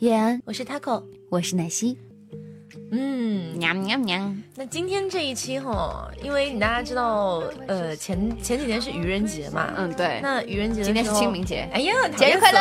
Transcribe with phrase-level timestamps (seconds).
[0.00, 1.94] 叶安，我是 Taco，我是奶昔。
[2.90, 4.34] 嗯，喵喵喵。
[4.56, 10.18] 那今天这一期哈，因为大家知道，呃，前前几天是愚人节嘛，嗯，对。
[10.22, 12.60] 那愚人节今天是清明节，哎呀，节日快乐！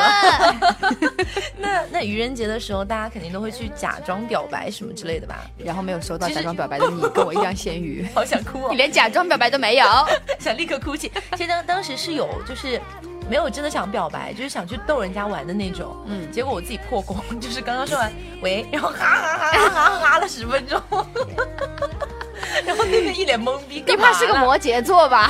[1.57, 5.49] 那那愚人节的时候，大家肯定都会去假装表白什么之类的吧？
[5.57, 8.67] 然后没有收到假装表白的你，跟我一样咸鱼， 好想哭哦！
[8.71, 9.85] 你连假装表白都没有，
[10.39, 11.09] 想立刻哭泣。
[11.37, 12.81] 其实当当时是有，就是。
[13.29, 15.95] 没有真的想表白，就是想去逗人家玩的那种。
[16.07, 18.11] 嗯，结果我自己破功， 就是刚刚说完
[18.41, 20.81] 喂，然后哈哈 哈哈哈哈了十分钟，
[22.65, 23.83] 然后那个一脸懵逼。
[23.85, 25.29] 你怕是个摩羯座吧？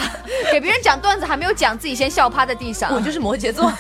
[0.52, 2.94] 给别人讲段子还没有讲，自己先笑趴在地上。
[2.94, 3.72] 我就是摩羯座。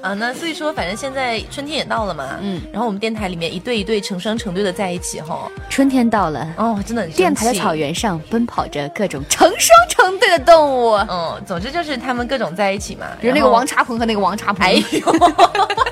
[0.00, 5.50] 啊，那所以说，反正现在春天也到了嘛，嗯，然后我们电台里面一对一对成双成对的在一起哈。
[5.70, 10.92] 春天到了，哦，真的，电台的草原上奔跑着各种成双成对的动物。
[11.08, 14.66] 嗯，总之就是他们各种在一起嘛，比如那个王茶鹏和那个王茶鹏。
[14.66, 15.14] 哎呦，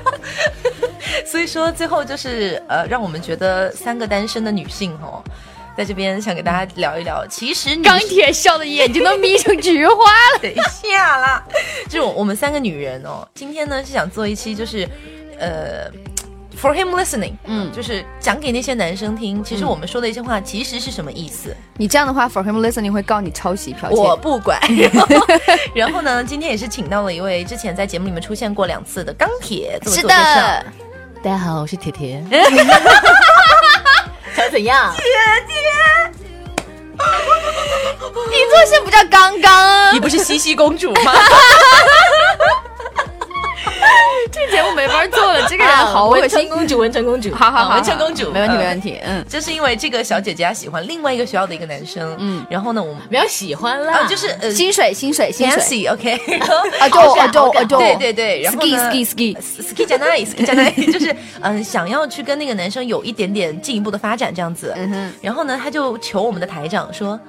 [1.25, 5.23] 所以说最后就是呃，让我们觉得三个单身的女性哦。
[5.75, 10.39] 在这边想给大家聊一聊，其实钢铁笑的眼睛都眯成菊花了。
[10.41, 11.43] 等一下啦，
[11.89, 14.87] 就是我们三个女人哦，今天呢是想做一期，就是
[15.39, 15.89] 呃
[16.55, 21.55] ，for him listening，嗯，就是讲给那些男生听，其实我们说的一些话其实是什么意思？
[21.77, 23.95] 你这样的话，for him listening 会告你抄袭剽窃。
[23.95, 24.59] 我不管。
[25.73, 30.09] 然后呢，今天也是请到了一位之前在节目里面出现过两次的钢铁做是的。
[30.09, 32.23] 大家好，我是铁铁。
[34.35, 34.93] 想怎样？
[34.97, 35.03] 姐
[35.47, 35.53] 姐，
[38.29, 41.13] 你做事不叫刚刚，你不是西西公主吗？
[44.31, 46.49] 这节目没法做了，这个人好恶心。
[46.49, 48.99] 公主，文成公主， 好好好，文成公主，没问题，没问题。
[49.03, 56.13] 嗯，就是因为这个小姐姐喜欢另外一个学校的一个男生，嗯，然后呢，我们不要喜欢了，就是呃，薪水，薪水，薪水，OK。
[56.79, 64.73] 啊，就啊，就啊，就，对对对，然后 ski ski ski ski 加奈，ski 加奈，就是嗯，想要去跟那个男生有一点点进一步的发展这样子。
[64.75, 67.19] 嗯哼，然后呢，他就求我们的台长说。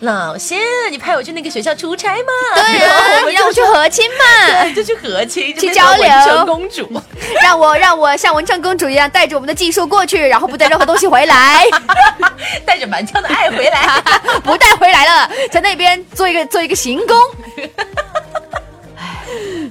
[0.00, 0.56] 老谢，
[0.90, 2.32] 你派我去那个学校出差吗？
[2.54, 6.02] 对啊，你让我 去和亲嘛，对就去和亲，去交流。
[6.02, 7.02] 文成公主，
[7.42, 11.66] 让我让我像文成公主一样带着我们的技术过去，然后不带任何东西回来，
[12.64, 14.02] 带着满腔的爱回来，
[14.42, 17.16] 不带回来了，在那边做一个做一个行宫。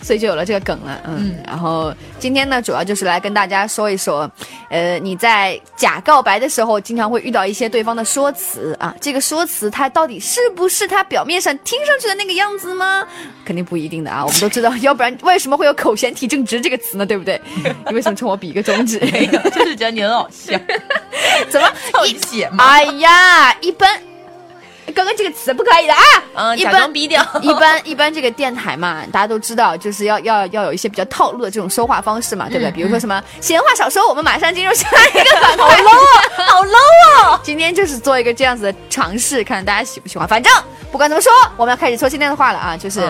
[0.01, 4.29] 所以就有了这个梗了，嗯，然后今天呢，主要就是来跟大家说一说，
[4.69, 13.05] 呃，你在假告白的时候，经常会遇到一些对方的说辞啊，这个说辞它到底是不是他表面上听上去的那个样子吗？
[13.45, 17.05] 肯定不一定的啊，我们都知道， 要不然为什么会有口嫌体正直这个词呢？
[17.05, 17.39] 对不对？
[17.87, 18.99] 你为什么冲我比一个中指？
[18.99, 20.57] 就是觉得你很好笑，
[21.49, 21.67] 怎么
[22.07, 22.63] 一写吗？
[22.63, 23.99] 哎呀，一般。
[24.91, 26.01] 刚刚这个词不可以的啊！
[26.33, 27.25] 嗯，假装逼掉。
[27.41, 32.71] 一般一般这个电台嘛，大家都知道，就是要要要有一些比较套路的这种说话方式嘛，对不对？
[32.71, 35.67] 比如说什么闲话少说，我们马上进入下一个板块。
[35.67, 37.39] 好 low 啊， 好 low 啊！
[37.43, 40.27] 今天就是做一个这样子的尝试，看大家喜不喜欢。
[40.27, 40.51] 反正
[40.91, 42.77] 不管怎么说，我们要开始说今天的话了啊！
[42.77, 43.01] 就是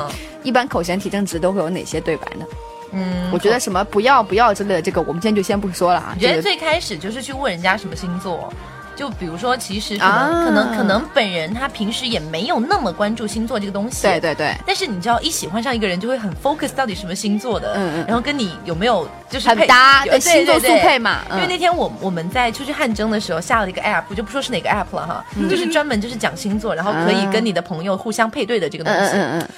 [0.44, 2.46] 一般口嫌体正直都会有哪些对白呢？
[2.92, 6.16] 嗯，我觉得什么不要不要之类的，这个我们今天就先不说了啊。
[6.16, 8.52] 我觉得最开始就是去问人家什么星座。
[9.00, 14.02] 就比如说，其实可能可能可能本人他平时也没有那么关注星座这个东西。
[14.02, 14.54] 对对对。
[14.68, 17.76] 但是你知道，一喜欢上一个人，就会很 focus 到底什么星座的。
[17.78, 18.06] 嗯嗯。
[18.06, 21.22] 然后跟你有没有就是很搭，星座速配嘛。
[21.32, 29.00] 因为那天我我们在出去汗蒸的时候下了一个 app，就不说是哪个 app 了哈，就是专门就是讲星座，然后可以跟你的朋友互相配对的这个东西。
[29.00, 29.50] 嗯嗯嗯。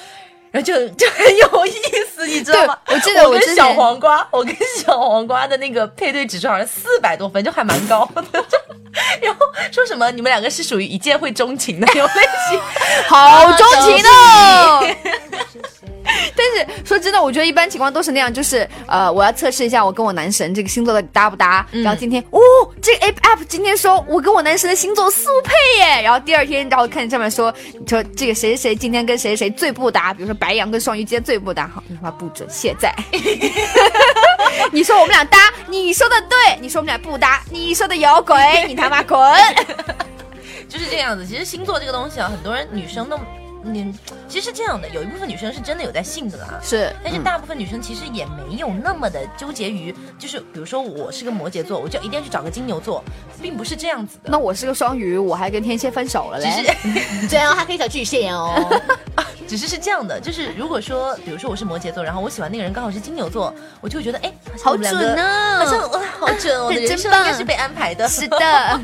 [0.52, 1.72] 然后就就很有意
[2.14, 2.78] 思，你知道吗？
[2.88, 8.44] 我记得我跟小黄瓜，我跟小黄瓜的那个配对指数好像四百多分，就还蛮高的。
[9.22, 9.40] 然后
[9.72, 12.60] 说什么你们两个是属于一见会钟情的 那种类型，
[13.08, 14.88] 好钟情哦。
[16.36, 21.66] 但是说真的，我觉得一般情况都是那样，就是呃，我要测试一下我跟我男神这个星座的搭不搭。
[21.72, 22.40] 然后今天哦，
[22.82, 26.02] 这个 app app 今天说我跟我男神的星座速配耶。
[26.02, 32.94] 然后第二天，然后看上面说你说这个谁谁谁今天跟谁谁最不搭，比如说白羊跟双鱼今天最不搭，好，这句话不准卸载。
[34.72, 35.38] 你说我们俩搭，
[35.68, 38.36] 你说的对；你说我们俩不搭，你说的有鬼，
[38.68, 39.20] 你他妈滚！
[40.68, 41.24] 就是这样子。
[41.26, 43.20] 其实星座这个东西啊，很多人女生都。
[43.64, 43.94] 你
[44.28, 53.04] 其实是这样的，有一部分女生是真的有在信的啦，是，但是大部分女生其实也没有那么的纠结于，就是比如说我是个摩羯座，我就一定要去找个金牛座，
[53.40, 54.32] 并不是这样子的。
[54.32, 56.76] 那我是个双鱼，我还跟天蝎分手了嘞，
[57.30, 58.82] 这样 还可以找巨蟹哦。
[59.52, 64.32] 只是是这样的，就是如果说，比如说我是摩羯座，然后我喜欢那个人刚好是金牛座，我就会觉得哎，
[64.64, 65.82] 好准呢，好像
[66.18, 68.38] 好准，我的人生应该是被安排的，是的。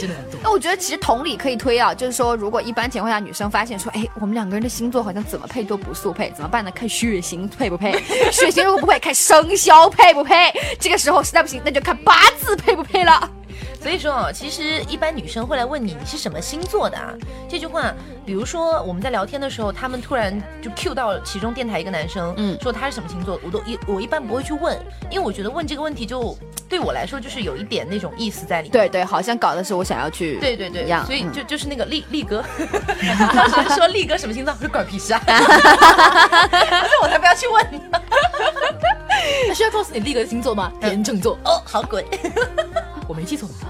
[0.00, 0.40] 真的很多。
[0.42, 6.70] 那我觉得其实同理可以推啊，就是说，如果一般情况下女生发现说，哎，我们两个人的星座好像怎么配都不速配，怎么办呢？
[6.72, 7.92] 看血型配不配，
[8.32, 10.52] 血型如果不配，看生肖配不配。
[10.80, 13.30] 这个时候实在不行，那就看八字配不配了。
[13.80, 17.14] 所以说啊，其实一般女生会来问你你是什么星座的啊？
[17.48, 17.94] 这句话，
[18.24, 24.76] 比如说我们在聊天的时候，他们突然就 Q 到其中电台一个男生，嗯，说他是什么星座，我都一我一般不会去问，
[25.10, 26.36] 因为我觉得问这个问题就
[26.68, 28.72] 对我来说就是有一点那种意思在里面。
[28.72, 32.44] 对对，好像搞的是我想要去对对对所以嗯就就是那个力力哥，
[33.34, 38.00] 当时说力哥什么星座，我说管屁事啊，但是我才不要去问呢。
[39.48, 40.72] 那需要告诉你力哥的星座吗？
[40.80, 41.38] 天秤座。
[41.44, 42.04] 哦，好滚，
[43.08, 43.68] 我没记错吧？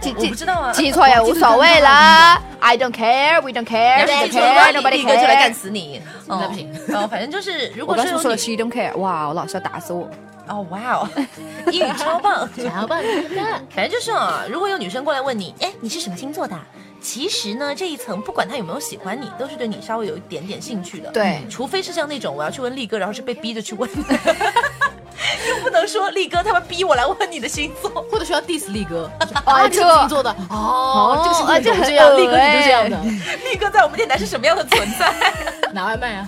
[0.00, 0.72] 记我不知道啊。
[0.72, 5.52] 记错也无所谓啦，I don't care，是 don't 记错的话，care，nobody 力哥就来干。
[5.52, 6.00] 死你。
[6.26, 10.08] 那不行哦，反正就是 如果是说的是 you don't care，哇，我老师要打死我。
[10.46, 11.08] 哦，哇哦，
[11.72, 12.48] 英语超棒。
[12.56, 13.02] 超棒
[13.74, 16.64] 反正就是啊，如果有女生过来问你，哎，你是什么星座的啊？
[17.00, 21.10] 其实呢，这一层不管他有没有喜欢你，都是对你稍微有一点点兴趣的。
[21.10, 23.96] 对除非是像那种我要去问力哥，然后是被逼着去问，又
[25.62, 27.90] 不能说力哥他们逼我来问你的星座。
[28.10, 29.10] 或者说要 diss 力哥
[29.44, 32.96] 哦啊，这这个星座的 哦，这个星座啊这样，恶力哥你就这样的，
[33.50, 35.12] 力哥在我们电台是什么样的存在？
[35.72, 36.26] 拿外卖啊，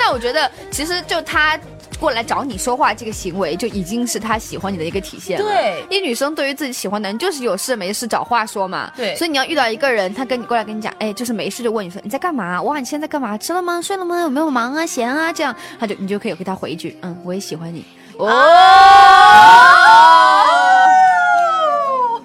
[0.00, 1.58] 那我觉得其实就他
[1.98, 5.46] 过来找你说话这个行为，就已经是他喜欢你的一个体现了。
[5.46, 8.92] 对因为女生对于自己喜欢的人，就是有事没事找话说嘛。
[8.96, 12.60] 对所以你要遇到一个人，他跟你过来跟你讲，哎，就是没事就问你说你在干嘛？
[12.62, 13.36] 哇，你现在在干嘛？
[13.38, 13.80] 吃了吗？
[13.80, 14.20] 睡了吗？
[14.20, 14.84] 有没有忙啊？
[14.86, 15.32] 闲啊？
[15.32, 17.84] 这样，他就你就可以给他回一句，嗯，我也喜欢你。
[18.18, 18.28] 哦，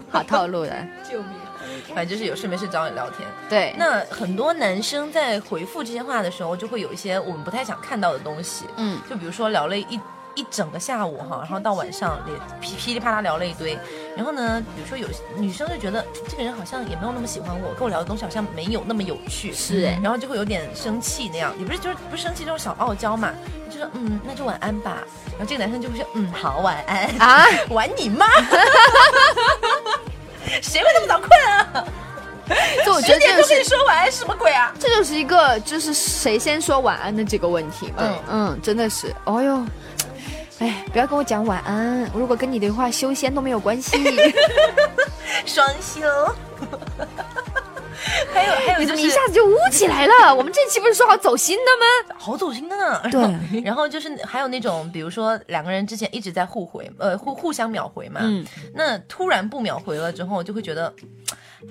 [0.09, 0.75] 好套路的！
[1.93, 3.27] 反正就是有事没事找你聊天。
[3.49, 3.73] 对。
[3.77, 8.65] 那很多男生在回复这些话的时候，就会有一些我们不太想看到的东西。
[8.77, 9.99] 嗯，就比如说聊了一
[10.33, 13.77] 一整个下午哈，然后到晚上也噼噼里啪啦聊了一堆。
[14.15, 15.07] 然后呢，比如说有
[15.38, 23.33] 女生就觉得这个人好像也没有那么喜欢我，跟我聊的东西好像没有那么有趣，是哎然后就会有点生气那样，也不是就是不是生气，这种小傲娇嘛，
[23.69, 24.99] 就说嗯，那就晚安吧。
[25.31, 28.25] 然后这个男生就会说嗯，好晚安啊， 玩你妈！
[30.61, 31.85] 谁会那么早困啊？
[32.85, 34.73] 就我觉得这个是说晚安，什么鬼啊？
[34.77, 37.95] 这就是一个就是谁先说晚安的这个问题嘛。
[37.99, 39.65] 嗯嗯，真的是，哦哟。
[40.59, 43.97] 哎，不要跟我讲晚安，如果跟你的话修仙都没有关系。
[45.45, 46.01] 双休。
[48.33, 50.33] 还有还有你怎么一下子就污起来了？
[50.35, 52.15] 我们这期不是说好走心的吗？
[52.17, 53.01] 好走心的呢。
[53.11, 58.21] 对， 然后就是还有那种，比如说两个人之前一直在互回，呃，互互相秒回嘛。
[58.23, 60.93] 嗯，那突然不秒回了之后，就会觉得，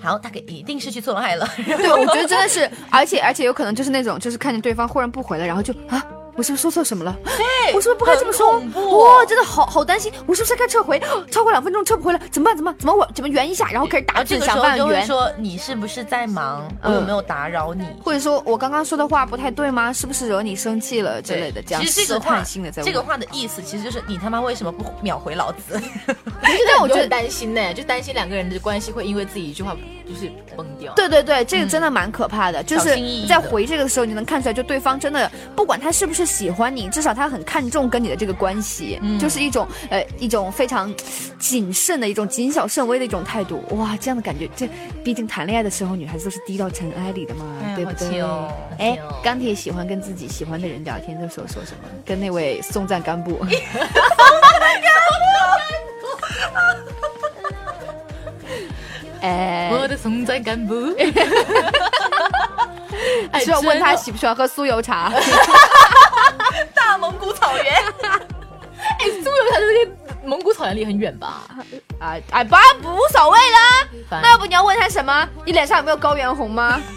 [0.01, 1.47] 好，大概一定是去做爱了。
[1.55, 6.05] 对，我觉得真的是，而且而且有可能就是那种，就是看见对方忽然不回了，然后就啊。
[6.35, 7.15] 我是不是说错什么了？
[7.23, 8.59] 对我是不是不该这么说？
[8.97, 11.01] 哇，真的好好担心，我是不是该撤回？
[11.29, 12.55] 超过两分钟撤不回来，怎么办？
[12.55, 13.69] 怎么办怎么我怎么圆一下？
[13.69, 14.85] 然后开始打字然后这个时想办法圆。
[14.85, 16.67] 候就会说你是不是在忙？
[16.81, 17.85] 我嗯有没有打扰你？
[18.03, 19.91] 或者说我刚刚说的话不太对吗？
[19.91, 21.61] 是不是惹你生气了之类的？
[21.61, 22.91] 这样试其实这个话探性的在问。
[22.91, 25.79] 这个话的意思其实就是你他妈为什么不秒回老子？
[26.67, 29.75] 但我觉得很担心呢，就担心两个人的关系会因为自己一句话
[30.07, 30.93] 就是崩掉。
[30.93, 32.97] 对对对，这个真的蛮可怕的，就是
[33.27, 40.93] 在回这个时候，你能看出来，就对方真的不管他是不是喜欢你，至少他很看重跟你的这个关系，嗯就是一种呃一种非常
[41.39, 43.63] 谨慎的一种谨小慎微的一种态度。
[43.71, 44.69] 哇，这样的感觉，这
[45.03, 48.21] 毕竟谈恋爱的时候，女孩子都是低到尘埃里的嘛，哎对不对？
[48.79, 51.89] 哎钢铁喜欢跟自己喜欢的人聊天的时候说什么？
[52.05, 53.45] 跟那位松赞干部。
[59.21, 60.73] 哎， 我的松赞干部，
[63.31, 65.11] 哎是要问他喜不喜欢喝酥油茶？
[66.75, 67.65] 大蒙古草原，
[68.99, 69.91] 哎，苏有他这个
[70.23, 71.43] 蒙古草原离很远吧？
[71.99, 72.55] 啊哎，不
[72.89, 73.87] 无所谓啦。
[74.09, 75.27] 那要不你要问他什么？
[75.45, 76.81] 你脸上有没有高原红吗？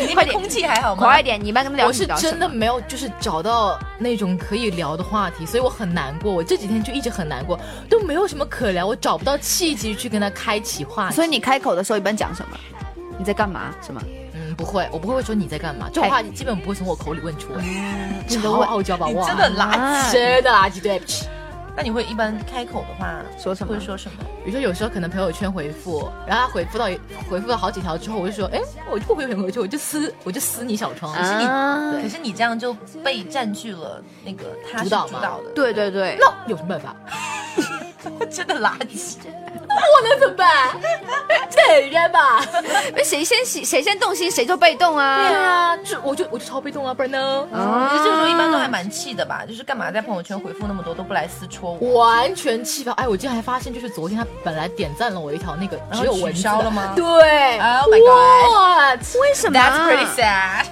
[0.00, 1.02] 你那快点边空气还好吗？
[1.04, 6.32] 快一点，你一般跟他聊我是真的没有，就是找到那种可以聊的话题，所以我很难过。
[6.32, 7.56] 我这几天就一直很难过，
[7.88, 11.14] 都没有什么可聊，我找不到契机去跟他开启话题。
[11.14, 12.58] 所以你开口的时候一般讲什么？
[13.18, 13.74] 你在干嘛？
[13.80, 14.00] 什么？
[14.34, 17.64] 嗯，不会，我不会说你在干嘛，这种话你基本不会从我口里问出来。
[18.28, 20.12] 超傲娇吧，哇，真的很垃啊圾。
[20.12, 21.26] 真的垃圾，对不起。
[21.74, 24.18] 那你会一般开口的话说什么会说什么？
[24.44, 26.84] 比如说有时候可能朋友圈回复，然后他回复到
[27.30, 31.14] 回复了好几条之后，我就说，哎，我就不回朋友圈，我就撕，我就撕你小窗。
[31.14, 36.94] 可是你啊可是你这样就被占据了那个他主导的，对对对，那有什么办法？
[38.30, 39.16] 真的垃圾。
[39.68, 40.70] 我能怎么办？
[41.50, 42.44] 承认吧。
[42.94, 45.52] 那谁先洗谁先动心，谁就被动啊对啊。
[45.52, 47.46] 啊，就我就我就超被动啊，不然呢？
[47.90, 51.98] 其实这个时候一般都还蛮气的吧，就是干嘛在朋友圈回复那么多都不来私戳我。
[52.04, 52.92] 完全气爆！
[52.92, 57.04] 哎，我竟然还发现，就是昨天他本来点赞了我一条那个然后取只有文字的消了吗对
[57.58, 59.00] Oh my god？
[59.20, 60.66] 为什么 That's 啊？pretty sad。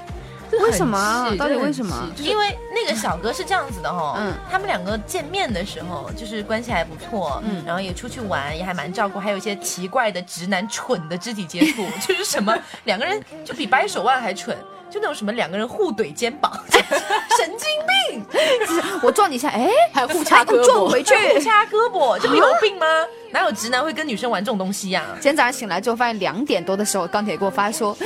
[0.62, 2.08] 为什么到底为什么？
[2.18, 4.18] 因为那个小哥是这样子的哈，
[4.50, 14.56] 他们两个见面的时候就是关系还不错，嗯，然后也出去玩，也还蛮照顾，还有一些奇怪的直男蠢的肢体接触， 就是什么两个人就比掰手腕还蠢，
[14.90, 17.68] 就那种什么两个人互怼肩膀， 神经
[18.10, 18.26] 病，
[19.02, 21.14] 我撞你一下，哎，还有互掐哎胳膊，撞回去。
[21.14, 22.86] 互掐胳膊，这不有病吗？
[23.32, 27.96] 哪有直男会跟女生玩这种东西呀、今天早上醒来之后，发现两点多的时候，钢铁给我发说：“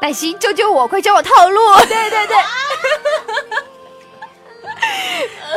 [0.00, 2.36] 奶心，救救我，快教我套路。”对对对，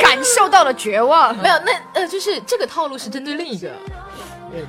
[0.00, 1.36] 感受到了绝望。
[1.36, 3.76] 没有，那呃，就是这个套路是针对另一个人。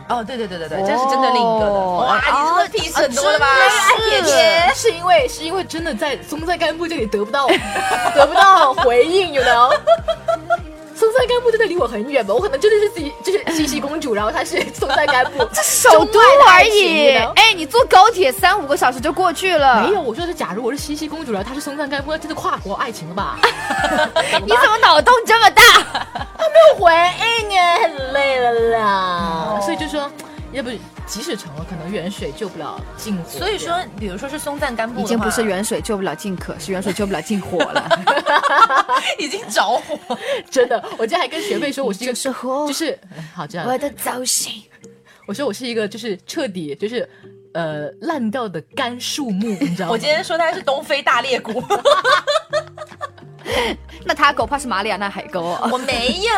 [0.10, 1.72] 哦，对对对对对，这是针对另一个的。
[1.72, 3.48] 哦哇，你真的屁事很多了吧？
[4.76, 4.90] 是。
[4.90, 7.48] 是因为是因为真的在松赞干布这里得不到
[8.14, 9.74] 得不到回应，you know。
[11.00, 12.34] 松赞干布真的离我很远吧？
[12.34, 19.82] 我可能真的是自己 就是西西公主，然后她是松赞干布， 这首都而已，哎，你坐高铁三五个小时就过去了。
[19.84, 23.40] 没有，我说的是，假如我是西西公主，然后她是松赞干布，那真的跨国爱情了吧？
[24.44, 25.64] 你怎么脑洞这么大？
[26.38, 29.60] 他没有回应啊，很累了啦。
[29.62, 30.12] 所以就说，
[30.52, 30.70] 要不
[31.10, 33.30] 即使成了，可能远水救不了近火。
[33.40, 37.90] 所以说，比如说是松赞干布，已经不是远水救不了近渴，是远水救不了近火了。
[39.18, 39.98] 已经着火。
[40.52, 44.62] 真的，我今天还跟学妹说，我是一个就是火就是嗯好这样，我的造型。
[45.26, 47.08] 我说我是一个就是彻底就是
[47.54, 49.92] 呃烂掉的干树木，你知道吗？
[49.92, 51.64] 我今天说他是东非大裂谷，
[54.06, 55.70] 那他狗怕是马里亚纳海沟哦。
[55.72, 56.34] 我没有。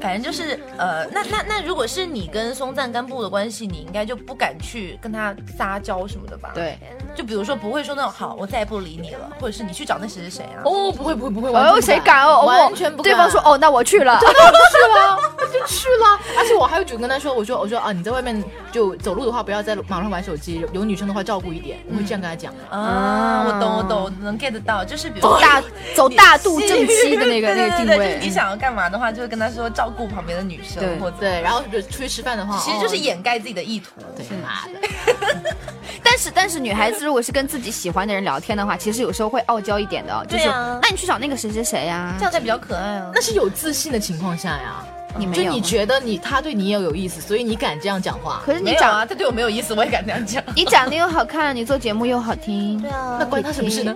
[0.00, 6.78] 反正就是呃，那那那如果是你跟松赞干布的关系，你应该就不敢去跟他撒娇什么的吧？，对，
[7.16, 10.62] 就比如说不会说那种好，我再也不理你了，或者是你去找那谁谁谁啊。
[10.64, 12.42] 哦，不会不会不会，哦，谁敢哦？
[12.44, 13.12] 完全不敢。
[13.12, 14.18] 对方说哦，那我去了。
[14.22, 16.20] 去了，那就去了。
[16.38, 22.54] 而且我还有主动跟他说，我说我说啊，你在外面就走路的话，不要在马路上玩手机，有女生的话照顾一点，我会这样跟他讲。
[22.70, 25.62] 啊，我懂我懂，能 get 到，就是比如说走大
[25.96, 28.30] 走大度正妻的那个 那个定位对对对就是位你。
[28.30, 31.16] 想要干嘛的话，就是跟他说照顾旁边的女生对或者。
[31.20, 33.90] 对，然后就出去吃饭的话，其实就是哦掩盖自己的意图。
[34.16, 35.54] 对妈的，
[36.02, 42.22] 但是但是女孩子如果是跟自己喜欢的人聊天的话，其实有时候会傲娇一点的哦，就是啊那你去找那个谁谁谁呀这。
[42.24, 43.10] 样才比较可爱啊。
[43.14, 44.84] 那是有自信的情况下呀。
[45.16, 48.42] 你没有就你觉得你他对你也有意思，所以你敢这样讲话。
[48.44, 50.40] 可是你长没有啊，他对我没有意思，我也敢这样讲。
[50.54, 53.94] 你长得又好看，你做节目又好听，对啊那关他什么事呢？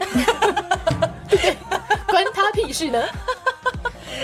[2.06, 3.02] 关他屁事呢？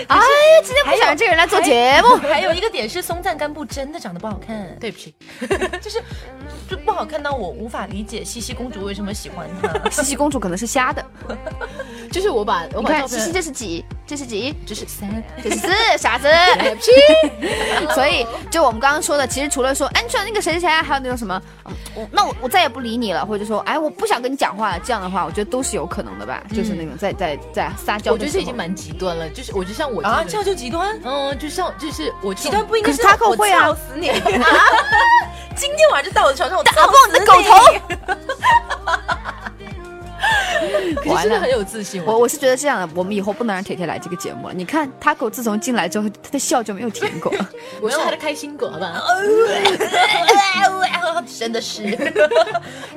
[0.07, 0.17] 哎，
[0.63, 2.15] 今天不想让这个人来做节目。
[2.27, 5.13] 还有一个点是松赞干布真的长得不好看，对不起，
[5.81, 6.01] 就是
[6.69, 9.89] 就不好看到我无法理解西西公主为什么喜欢他。
[9.89, 11.05] 西西公主可能是瞎的，
[12.11, 13.83] 就是我把我你看西西这是几？
[14.07, 14.55] 这是几？
[14.65, 15.67] 这是三，这是四，
[15.97, 16.27] 傻子。
[16.59, 16.91] 对不起。
[17.93, 28.17] 所以，就我们刚刚说的，其实除了说，哎，你说那个谁谁谁啊，还有那种什么，嗯我那我我再也不理你了，或者说，哎，我不想跟你讲话了，这样的话，我觉得都是有可能的吧，就是那种在在在撒娇我。
[28.17, 30.99] 觉得这已经蛮极端了，就是我就像我啊，这样就极端？
[31.03, 34.07] 嗯，就像就是我极端不应该可是他可我会啊操死你！
[35.55, 37.49] 今天晚上就在我的床上，我打爆你的狗头。
[40.97, 42.03] 可是完了真的很有自信。
[42.05, 44.53] 我我是觉得这样的，我们以后不能让铁铁来这个节目了。
[44.53, 47.31] 你看 Taco 自从进来之后，他的笑就没有停过。
[47.81, 49.01] 我是他的开心果，好吧？
[51.37, 51.83] 真的是，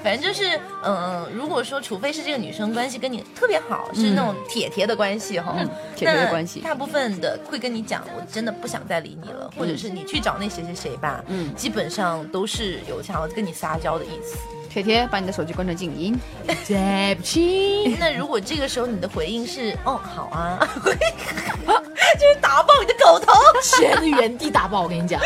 [0.03, 14.37] 反正就是，嗯、如果说除非是这个女生关系跟你特别好，是那种铁铁的关系哈，嗯铁铁的关系大部分的会跟你讲，我真的不想再理你了，或者是你去找那谁谁谁吧，嗯基本上都是有想要跟你撒娇的意思。
[14.73, 16.19] 铁铁，把你的手机关成静音。
[16.67, 23.33] 对不起，那如果这个时候你的回应是，哦，好啊， 就是打爆你的狗头。
[23.63, 24.83] 全原地打爆！
[24.83, 25.21] 我跟你讲，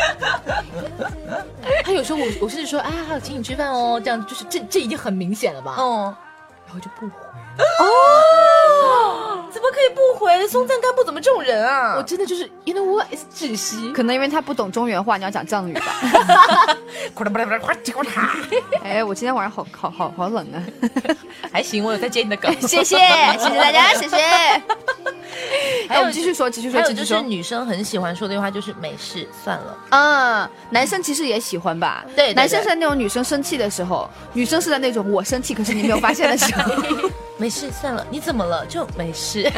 [1.83, 5.75] 他有时候我我甚至说，哎呀，我请你吃饭哦，这样就是这这已经很明显了吧？
[5.77, 6.13] 哦，
[6.65, 7.26] 然后就不回。
[9.51, 10.47] 怎么可以不回？
[10.47, 11.95] 松赞干布怎么这种人啊？
[11.97, 13.91] 我真的就是，you know what，窒息。
[13.91, 16.77] 可能因为他不懂中原话，你要讲藏语吧？
[18.83, 20.63] 哎，我今天晚上好好好好冷啊！
[21.51, 22.49] 还行，我有在接你的梗。
[22.61, 22.97] 谢谢谢
[23.49, 24.15] 谢大家，谢谢。
[25.89, 27.19] 还有哎我们继续说，继续说，还有就是。
[27.21, 29.77] 女生很喜欢说的一句话就是没事，算了。
[29.89, 32.05] 嗯，男生其实也喜欢吧？
[32.15, 36.71] 对对对男生是在那种女生生气的时候，女生是在那种我生气，可是你没有发现的时候。
[37.37, 38.65] 没事，算了，你怎么了？
[38.65, 39.49] 就没事。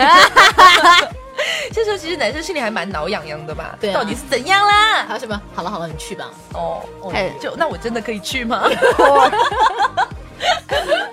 [1.72, 3.76] 这时候其实男生心里还蛮挠痒痒的吧？
[3.80, 5.06] 对啊到底是怎样啦？
[5.08, 5.40] 还有什么？
[5.54, 6.26] 好了好了，你去吧。
[6.54, 8.64] 哦，哦哎就那我真的可以去吗？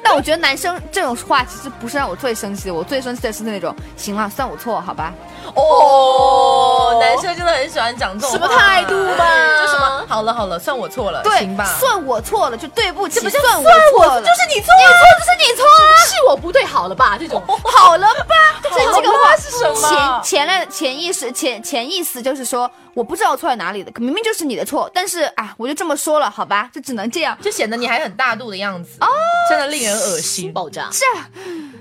[0.03, 5.13] 但我觉得男生这种话其实不是让我最生气的，我最生气的是那种，行了，算我错，好吧？
[5.55, 9.25] 哦，男生真的很喜欢讲这种什么态度吧
[9.61, 16.05] 就什么好了好了，算我错了，对行吧？，算我错了，就对不起，这不叫算我错了，就是你错你错就是你错啊。
[16.07, 17.17] 是我不对，好了吧？
[17.19, 18.35] 这种 好了吧？
[18.71, 27.37] 所以这个话是什么潜潜来潜意识潜潜意思就是说，我不知道错在哪里的，可明明就是你的错，但是啊，我就这么说了，好吧，就只能这样。
[27.43, 29.07] 就显得你还很大度的样子哦，
[29.49, 30.53] 真的令人恶心。
[30.53, 30.89] 爆炸。
[30.93, 31.29] 是啊，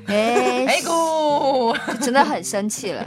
[0.08, 3.06] 哎， 哎姑，真的很生气了。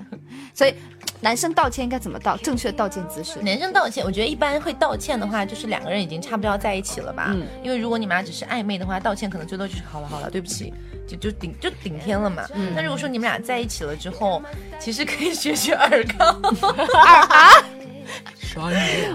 [0.59, 0.75] 所以，
[1.21, 2.37] 男生道歉应该怎么道？
[2.38, 3.38] 正确的道歉姿势。
[3.41, 7.27] 男生道歉，我觉得一般会道歉的话，就是两个人已经差不多要在一起了吧？
[7.31, 10.75] 嗯因为如果你们俩只是暧昧的话，道歉可能最多就是好了好了，对不起，
[11.07, 12.45] 就就顶就顶天了嘛。
[12.55, 14.43] 嗯那如果说你们俩在一起了之后，
[14.81, 16.43] 其实可以学学尔康。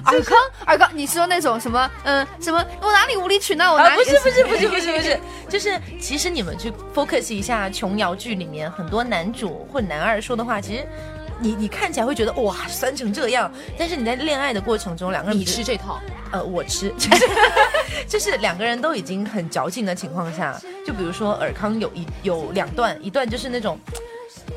[0.06, 2.64] 尔康，尔康，你说那种什么，嗯，什么？
[2.82, 3.74] 我哪里无理取闹？
[3.74, 3.98] 我哪啊，里？
[3.98, 5.20] 不是不是不是不是不是，
[5.50, 10.88] 就是其实你们去 focus 一下琼瑶剧里面很多男主或男二说的话，其实
[11.40, 16.00] 你你看起来会觉得哇酸成这样，但是你在恋爱的过程中，两个人你吃这套，
[16.32, 17.26] 呃，我吃，就 是
[18.08, 23.78] 就是两个人都已经很矫情的情况下，就比如说尔康有一有两段，一段就是那种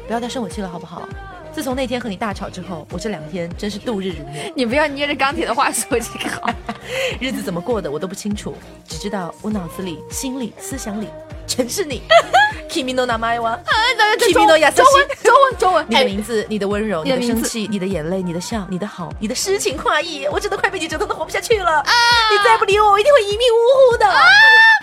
[0.07, 1.09] 不要再生我气了好不好？
[1.53, 6.51] 自从那天和你大吵之后，我这两天真是度日如年，你不要捏着钢铁的话说这个好。
[7.19, 8.55] 日子怎么过的我都不清楚，
[8.87, 11.09] 只知道我脑子里、心里、思想里
[11.47, 12.03] 全是你。
[12.69, 15.87] Kimi no namae wa，Kimi no 中 yasashi 文，中文，中文。
[15.89, 21.83] 你的名字、你的温柔、你你的生气、你的眼泪、你的笑、你的好、你的诗情画意，我真的快被你折腾的活不下去了。
[22.31, 24.07] 你再不理我，我一定会一命呜呼的。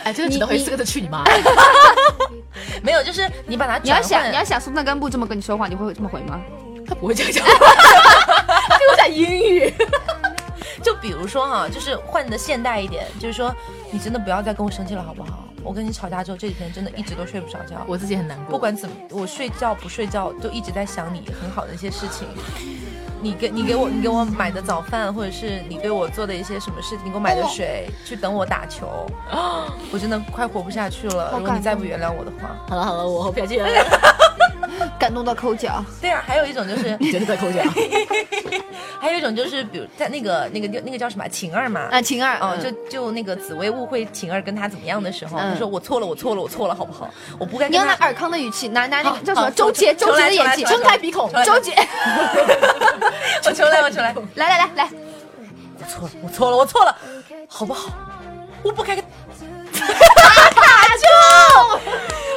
[0.05, 1.23] 哎，这个只能回四个字：去你妈！
[2.81, 6.41] 没有，就是你把它你要想，你要想松赞干布这么跟你说话，你会这么回吗？
[6.87, 9.73] 他不会这样讲，他给我讲英语。
[10.81, 13.53] 就比如说哈，就是换的现代一点，就是说
[13.91, 15.32] 你真的不要再跟我生气了，好不好？
[15.63, 17.83] 我跟你吵架之后，这几天真的一直都睡不着觉。
[17.87, 18.51] 我自己很难过。
[18.51, 22.27] 不管怎么，我睡觉不睡觉，就一直在想你很好的一些事情。
[23.21, 29.07] 你给你给我你给我买的早饭，或者是你对我做的一些什么事情，你给我买的水，去等我打球，
[29.93, 31.33] 我真的快活不下去了。
[31.37, 33.69] 如果你再不原谅我的话，好了好了，我后不见了。
[35.03, 35.83] 感动到抠脚。
[35.99, 37.61] 对啊，还有一种就是， 你真的在抠脚？
[39.01, 47.09] 还有一种就是，比如在那个那个那个叫什么晴儿嘛，啊，晴儿，哦，嗯就就那个紫薇误会晴儿跟他怎么样的时候，嗯他说我错了，我错了，我错了，好不好？
[47.37, 47.67] 我不该。
[47.67, 51.73] 你要拿尔康的语气，拿拿那个叫什么周杰，周杰的演技，重来重来睁开鼻孔，周杰，
[53.45, 54.89] 我重来，我重来，来来来来，
[55.79, 56.95] 我错了，我错了，我错了，
[57.49, 57.89] 好不好？
[58.63, 59.09] 我不该跟我
[61.75, 62.32] 不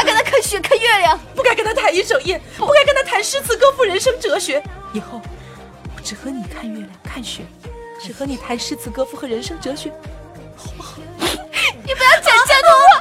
[0.00, 1.18] 该跟他看雪看月亮。
[1.34, 4.62] 不该跟他谈一首夜，不该跟他谈诗词歌赋、人生哲学。
[4.92, 5.20] 以后
[5.94, 7.42] 我只和你看月亮、看雪，
[8.02, 9.90] 只和你谈诗词歌赋和人生哲学。
[10.56, 13.00] 好不好你不要讲这段话。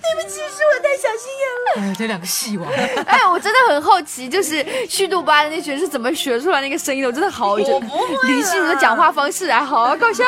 [0.00, 1.90] 对不起，是我太小心眼了。
[1.90, 2.70] 哎，这两个戏王，
[3.06, 7.08] 哎，我真的很好奇，就是虚度吧的那群是怎么学出来那个声音的？
[7.08, 10.24] 我真的好，我不会啦李信如的讲话方式啊，好搞笑。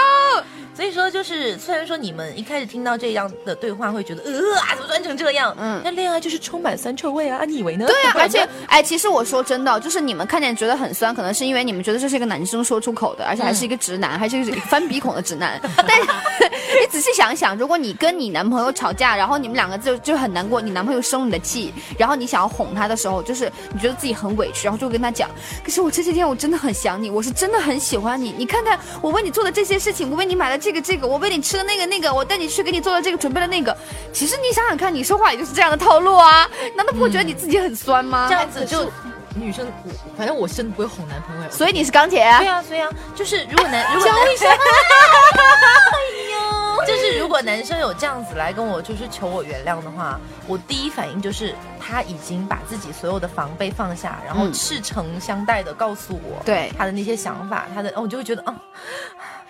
[0.77, 7.87] 所以说，就是虽然说你们一开始听到这样的对话会觉得呃啊怎么酸成这样，嗯那恋爱就是充满酸臭味啊，你以为呢？
[7.87, 15.59] 对啊， 而且哎，其实我说真的，就是你们看见觉得很酸，可能是因为你们觉得这是一个男生说出口的，而且还是一个直男，还是一个翻鼻孔的直男。
[15.77, 16.03] 但是
[16.79, 25.31] 你仔细想想，如果你跟你男朋友吵架，然后你们两个就就很难过，你男朋友生你的气，然后你想要哄他的时候，就是你觉得自己很委屈，然后就跟他讲，
[25.65, 33.77] 可是我这些天我真的很想你，我是真的很喜欢你，你看看我为你做的这些事情，我为你买了这个这个，我为你吃了那个那个，我带你去给你做了这个准备了那个。
[34.13, 38.27] 其实你想想看，你说话也就是这样的套路啊，难道不会觉得你自己很酸吗？
[38.29, 38.91] 这样子就
[39.37, 41.49] 女生，我反正我是真的不会哄男朋友。
[41.53, 42.49] 所以你是钢铁啊对？
[42.49, 44.51] 啊，所以啊，就是如果男如果男生，
[46.85, 58.55] 就是如果男生有这样子来跟我就是求我原谅的话，我第一反应就是他已经把自己所有的防备放下，然后嗯赤诚相待的告诉我，对他的那些想法，他的，哦我就会觉得啊，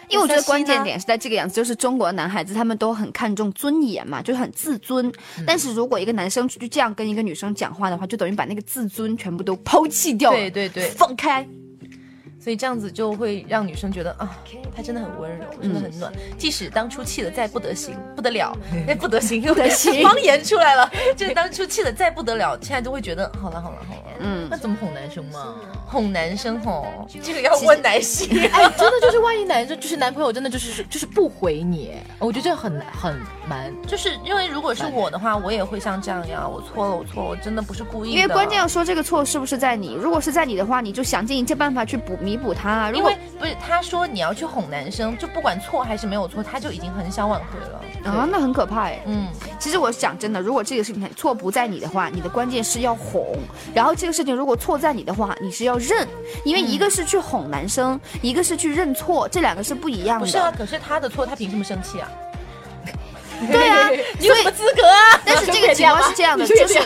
[0.09, 5.07] 因为我觉得关键点是在这个样子，就是中国的男孩子他们都很看重尊严嘛，就是很自尊。
[5.38, 11.47] 嗯但是如果一个男生就这样跟一个女生讲话的话，就等于把那个自尊全部都抛弃掉了，对对对，放开。
[12.46, 14.38] 所以这样子就会让女生觉得啊，
[14.72, 16.12] 他真的很温柔，真的很暖。
[16.38, 18.56] 即使当初气的再不得行，不得了，
[18.87, 20.88] 哎，不得行，又得 行方言出来了。
[21.16, 25.56] 就是当初气的再不得了，现在就会觉得好了好了好了，嗯那怎么哄男生嘛？
[25.88, 26.87] 哄男生吼，
[27.20, 28.28] 这个要问男性。
[28.30, 33.72] 哎，真的就是万一男生就是男朋友真的就是就是不回你，我觉得这很很蛮。
[33.87, 38.20] 就是因为如果是我的话，我也会像这样呀，我错了，我错了，我真的不是故意的。
[38.20, 42.90] 因为关键要说这个错是不是在你，如果是在你的话，你就想尽一切办法去补弥补他。
[42.90, 47.80] 如果因为不是他说你要去哄男生，就不管错还是没有错，他就已经很想挽回了。
[48.11, 49.00] 啊，那很可怕哎。
[49.06, 49.28] 嗯，
[49.59, 53.37] 其实我讲真的，如果这个事情错不在你的话，你的关键是要哄。
[53.74, 56.06] 然后这个事情如果错在你的话，你是要认，
[56.44, 60.26] 因为一个是去哄男生，一个是去认错，这两个是不一样的。
[60.26, 62.09] 不是啊，可是他的错，他凭什么生气啊？
[63.51, 65.20] 对啊， 你有什么资格啊？
[65.25, 66.75] 但是这个情况是这样的，就是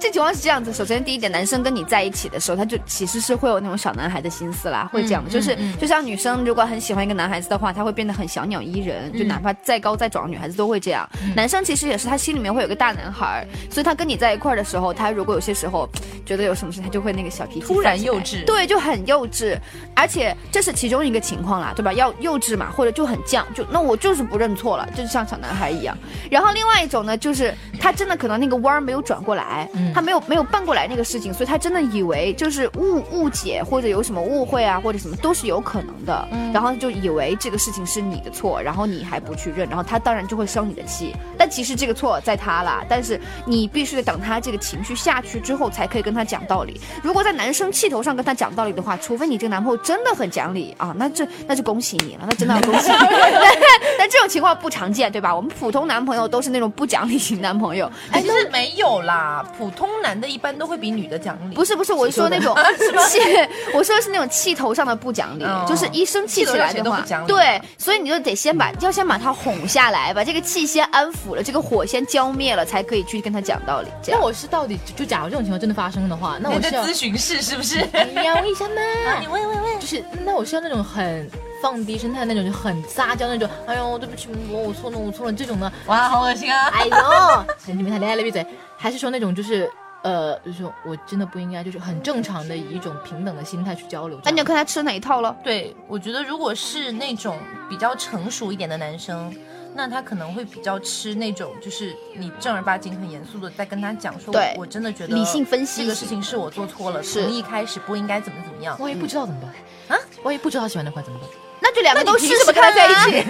[0.00, 0.72] 这情况是这样子。
[0.72, 5.30] 首先第一点，男生跟你在一起的时候，他就其实是会有那种小男孩的心思啦，会这样的。
[5.30, 11.08] 就是就像女生如果很喜欢一个男孩子的话，他会变得很小鸟依人，就哪怕再高再壮的女孩子都会这样。
[11.34, 15.88] 男生其实也是，他心里面会有个大男孩，所以他跟你在一块儿的时候，他如果有些时候
[16.24, 19.58] 觉得有什么事，他就会那个小脾气突然幼稚对，就很幼稚。
[19.94, 21.92] 而且这是其中一个情况啦，对吧？
[21.92, 25.96] 要幼稚嘛，或者就很犟，就那我就是不认错了，就像小男孩一样。
[26.30, 36.28] 然后另外一种呢，就是他真的可能那个弯儿没有转过来，他没有没有办过来那个事情，所以他真的以为就是误误解或者有什么误会啊，或者什么都是有可能的。
[36.52, 41.14] 然后就以为这个事情是你的错，然后你还不去认，然后他当然就会生你的气。
[41.36, 46.80] 但其实这个错在他啦，但是你必须得等他这个情绪下去之后，才可以跟他讲道理。
[47.02, 52.96] 如果在男生气头上跟他讲道理的话，除非你这个男朋友真的很讲理啊，那这那就恭喜你了，那真的要恭喜你。
[53.40, 53.56] 但
[53.98, 55.34] 但这种情况不常见，对吧？
[55.34, 57.90] 我们普通男朋友都是那种不讲理型男朋友。
[58.10, 61.54] 哎，其实没有啦，普通男的一般都会比女的讲理。
[61.54, 62.56] 不是不是，我是说那种
[63.08, 63.18] 气，
[63.74, 73.88] 我说的是那种气头上的不讲理，哦就是一生气起来的话对，所以你就得先把要先把他哄下来，把这个气先安抚了，这个火先浇灭了，才可以去跟他讲道理。
[74.02, 77.80] 这样那我是到底就假如这种情况真的发生的话，那我是咨询室是不是？
[77.92, 79.76] 哎呀问一下嘛，你问问问。
[79.78, 81.28] 就是那我是要那种很
[81.66, 86.68] 放低声态那种，就很撒娇那种，哎呦对不起我我错了我错了这种呢，哇，好恶心啊！
[86.72, 89.68] 哎呦，你们谈恋爱了闭嘴，还是说那种就是。
[90.02, 94.20] 呃，就是我真的不应该，就是很正常的以一种平等的心态去交流。
[94.22, 95.36] 那你要看他吃哪一套了。
[95.42, 97.36] 对，我觉得如果是那种
[97.68, 99.34] 比较成熟一点的男生，
[99.74, 108.78] 那他可能会比较吃那种，就是你正儿八经、很严肃的在跟他讲说，对我真的觉得理性分析这个事情是我做错了，是从一开始不应该怎么怎么样。
[108.78, 110.04] 万一不知道怎么办啊？
[110.22, 111.28] 万一不知道他喜欢那块怎么办？
[111.68, 113.24] 那就两个都试那你凭什么试看在啊一起？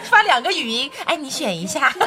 [0.08, 1.92] 发两个语音，哎，你选一下。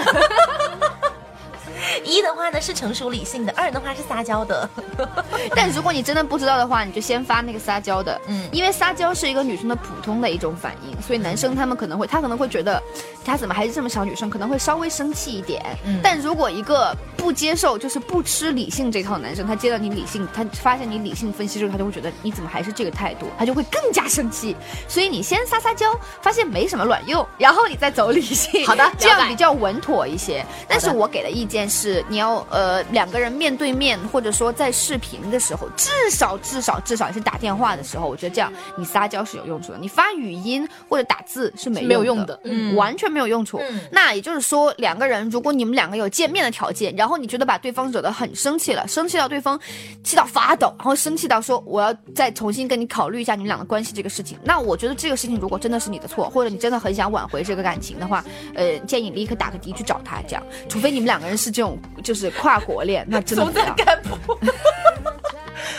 [2.03, 4.69] 一的话呢是成熟理性的，二的话是撒娇的。
[5.55, 12.81] 但如果你真的不知道的话，你就先发那个撒娇的，嗯因为撒娇是一个女生的普通的一种反应，所以男生他们可能会，他可能会觉得，
[13.25, 15.63] 她怎么还是这么小女生，可能会稍微生气一点。
[15.85, 24.55] 嗯但如果一个不接受，就是不吃理性这套男生，他接到你理性，他发现你理性分析之后，他就会觉得你怎么还是这个态度，他就会更加生气。
[24.87, 25.87] 所以你先撒撒娇，
[26.21, 28.65] 发现没什么卵用，然后你再走理性。
[28.65, 30.45] 好的这样比较稳妥一些。
[30.67, 31.74] 但是我给的意见是，
[32.09, 39.77] 你要呃两个人面对面，或者说在视频的时候，至少至少至少是打电话的时候，我觉得这样你撒娇是有用处的。
[39.77, 43.57] 你发语音或者打字是没有用用的嗯完全没有用处。
[43.69, 49.59] 嗯那也就是说，两个人如果你们两个有见面的条件，然后你觉得把对方惹得很生气了，生气到对方
[50.03, 61.64] 气到发抖，然后生气到说我要再重新跟你考虑一下你们俩的关系这个事情，那我觉得这个事情如果真的是你的错，或者你真的很想挽回这个感情的话，呃，建议你立刻打个的去找他，这样，除非你们两个人是这种
[62.03, 63.85] 就是跨国恋，那真的总在不要。
[63.85, 64.17] 干部，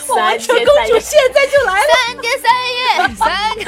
[0.06, 1.86] 三全公主现在就来了。
[2.06, 3.26] 三天三夜，三
[3.64, 3.66] 个。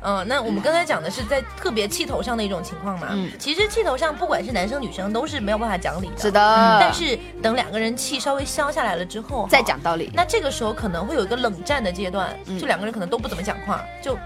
[0.00, 3.08] 嗯，那我们刚才讲的是在特别气头上的一种情况嘛。
[3.10, 6.18] 嗯其实气头上，不管是男生女生，都是没有办法讲理的。
[6.18, 10.10] 是的，但是等两个人气稍微消下来了之后，再讲道理。
[10.14, 14.16] 那这个时候可能会有一个冷战的阶段，嗯就两个人可能都不怎么讲话，就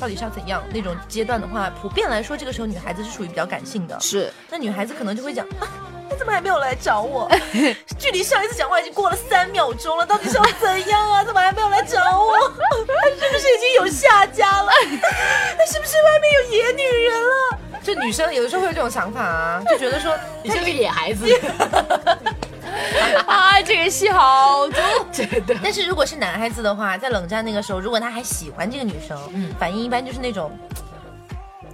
[0.00, 5.46] 到底是要怎样那种阶段的话，普遍来说，这个时候女孩子是属于比较感性的，是，那女孩子可能就会讲。
[5.60, 5.68] 啊
[6.12, 7.30] 你怎么还没有来找我？
[7.96, 11.22] 距离上一次讲话已经过了三秒钟了，到底是要怎样啊？
[11.24, 12.36] 怎么还没有来找我？
[12.58, 14.72] 他是不是已经有下家了？
[15.56, 17.58] 他是不是外面有野女人了？
[17.80, 21.24] 就女生有的时候会有这种想法啊，就觉得说 你是个野孩子，
[23.26, 24.76] 啊，这个戏好足。
[25.12, 25.56] 真的。
[25.62, 30.50] 但是如果是男孩子的话，在冷战那个时候，如果他还喜欢这个女生，嗯反应一般就是那种，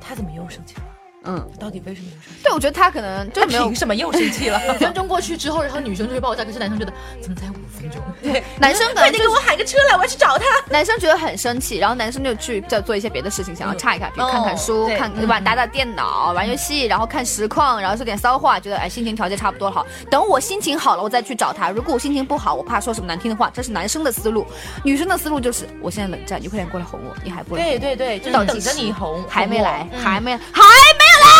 [0.00, 0.82] 他怎么又生气了？
[1.26, 2.42] 嗯，到底为什么又生气？
[2.44, 4.60] 对，我觉得他可能就他没有凭什么又生气了？
[4.70, 8.00] 五分钟过去之后，然后女生就会爆炸，可是男生觉得怎么才五分钟？
[8.22, 10.44] 对，男生可能就快点给我喊个车来，我要去找他。
[10.70, 21.70] 男生觉得很生气，然后男生就去在做一些别的事情，想要岔一岔，比如看看书、哦看对吧，打打电脑、玩游戏，然后看实况，然后说点骚话，觉得哎心情调节差不多了，好，等我心情好了，我再去找他。
[21.70, 24.46] 如果我心情不好，我怕说什么难听的话，这是男生的思路。
[24.84, 27.62] 女生的思路就是我现在冷战，你快点过来哄我，你还不来？
[27.62, 31.04] 对对对，就是等着你哄，还没来，还没还没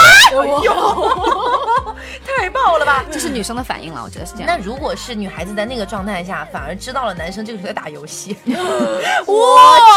[2.37, 3.03] 太爆了吧！
[3.11, 4.47] 这是女生的反应了，我觉得是这样。
[4.47, 8.57] 那如果是女孩子在那个状态下，反而知道了男生这个时候在打游戏，哇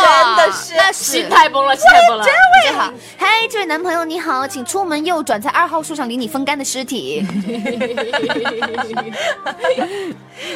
[0.02, 2.26] 真的是那心态崩了，心态崩了。
[2.26, 2.38] 大家
[2.78, 7.26] 好，嗨，这位男朋友你好，请出门右转，在二号树上离你风干的尸体。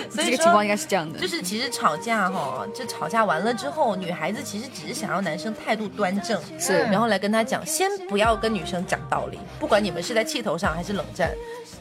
[0.10, 9.23] 所 以这个情况应该是这样的，就是其实吵架哈，这吵架完了之后，女孩子其实只是想要男生态度端正，是然后来跟他讲，先不要跟女生讲道
[9.60, 11.32] 不管你们是在气头上还是冷战，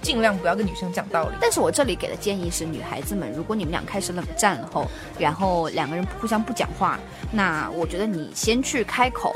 [0.01, 1.37] 尽量不要跟女生讲道理。
[1.41, 4.87] 但是我这里给的建议是，女孩子们，如果你们俩开始冷战后，
[5.19, 6.99] 然后两个人互相不讲话，
[7.31, 9.35] 那我觉得你先去开口。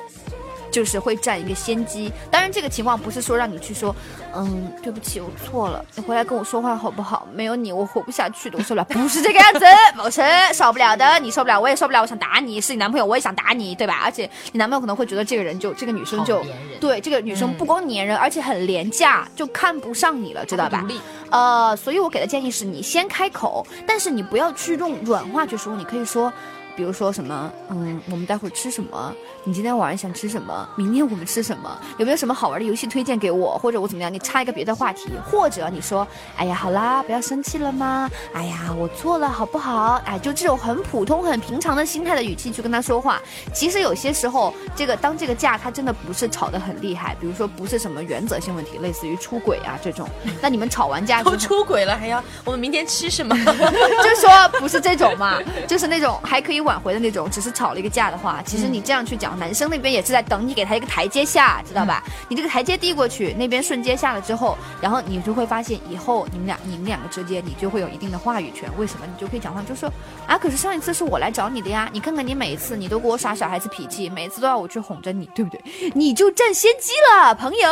[0.77, 3.97] 就是会占一个先机，当然这个情况不是说让你去说，
[4.35, 7.27] 嗯，对不起，我错了，你回来跟我说话好不好？
[7.33, 9.65] 没有你我活不下去的，我受不了， 不是这个样子，
[9.97, 10.21] 不是
[10.53, 14.03] 受不了的，你受不了，我也受不了，我想打你，是你男朋友，我也想打你，对吧？
[14.05, 16.45] 而且你男朋友可能会觉得这个人就这个女生就
[16.79, 20.85] 对这个女生不光粘人，而且很廉价，就看不上你了，知道吧？
[21.31, 26.31] 呃，所以我给的建议是你先开口，但是你不要去用软话去说，你可以说。
[26.77, 29.12] 比如说什么，嗯，我们待会儿吃什么？
[29.45, 30.69] 你今天晚上想吃什么？
[30.77, 31.75] 明天我们吃什么？
[31.97, 33.59] 有没有什么好玩的游戏推荐给我？
[33.59, 34.12] 或者我怎么样？
[34.12, 38.11] 你插一个别的话题，或者你说，哎呀，好啦，不要生气了吗？
[38.35, 40.01] 哎呀，我错了，好不好？
[40.05, 43.21] 哎，就这种很普通、很平常的心态的语气去跟他说话。
[43.55, 50.07] 其实有些时候，这个当这个架他真的不是吵得很厉害，比如说不是什么原则性问题，类似于出轨啊这种，
[50.43, 53.35] 那你们吵完架之 都，出轨了，还要我们明天吃什么？
[54.05, 62.03] 就说不是这种嘛，就是那种还可以挽回的那种，只是吵了一个架的话，其实你这样去讲，男生那边也是在等你给他一个台阶下，知道吧？
[62.29, 68.69] 你这个台阶递过去，那边瞬间下了之后，然后你就会发现以后你们俩你们两个之间，你就会有一定的话语权。
[68.77, 69.07] 为什么？
[69.07, 69.89] 你就可以讲话，就说
[70.27, 75.61] 啊，可是上一次是我来找你的呀，你看看你每一次你都给我耍小孩子脾气，每一次都要我去哄着你，对不对？
[75.95, 77.69] 你就占先机了，朋友。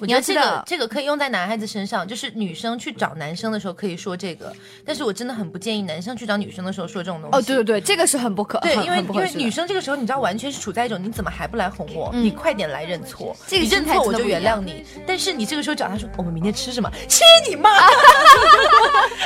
[0.00, 4.52] 我觉得这个你要知道，这个可以用在男孩子身上，就是女生去找男生的时候可以说这个，
[4.84, 7.36] 但是我真的很不建议男生去找女生的时候说这种东西。
[7.36, 12.10] 哦，对对对，这个是很不可，对，因为因为女生这个时候，你知道，完全是处在一种你怎么还不来哄我？
[12.12, 14.84] 嗯你快点来认错，这个你认错我就原谅你。
[15.06, 16.90] 但是你这个时候找他说我们明天吃什么？
[17.08, 17.70] 吃你妈！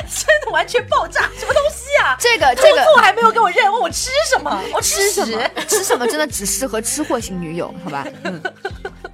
[0.09, 2.17] 真的完全爆炸，什么东西啊？
[2.19, 4.63] 这个这个错还没有给我认，问我吃什么？
[4.73, 5.51] 我吃什么屎？
[5.69, 8.07] 吃什么真的只适合吃货型女友，好吧？
[8.25, 8.41] 嗯，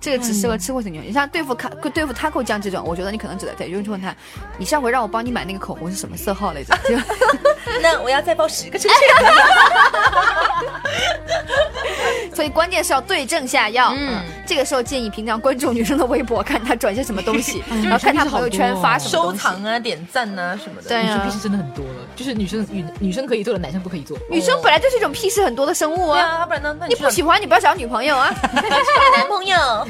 [0.00, 1.02] 这个只适合吃货型女友。
[1.02, 4.14] 你像对付卡对付 taco 酱这种，我觉得你可能只得得用去问他，
[4.58, 6.76] 你上回让我帮你买那个口红是什么色号来着？
[6.88, 6.96] 就
[7.80, 8.88] 那我要再报十个车
[12.34, 13.92] 所以关键是要对症下药。
[13.94, 19.38] 嗯嗯，这个时候建议平常关注女生的微博，看她转些什么东西， 然后看她朋友圈发什么收东西。
[19.38, 20.88] 藏啊、点赞啊什么的。
[20.88, 24.16] 对啊女生屁事真的很多了，就是女生女女生可以做的，男生不可以做。
[24.30, 26.76] 女生本来就是一种屁事很多的生物啊，不然呢？
[26.88, 28.32] 你不喜欢你不要找女朋友啊。
[28.42, 29.86] 找男朋友，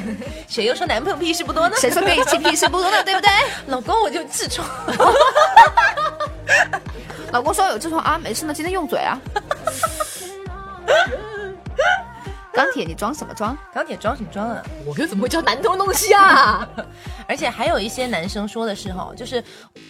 [0.48, 1.76] 谁又说男朋友屁事不多呢？
[1.80, 3.02] 谁说跟你气屁事不多呢？
[3.04, 3.30] 对不对？
[3.68, 4.66] 老公我就痔疮。
[7.32, 9.18] 老公说有痔疮啊，没事呢，今天用嘴啊。
[12.54, 13.56] 钢铁，你装什么装？
[13.72, 14.62] 钢铁装什么装啊？
[14.84, 16.68] 我又怎么会教男同东西啊？
[17.26, 19.42] 而且还有一些男生说的是哈，就是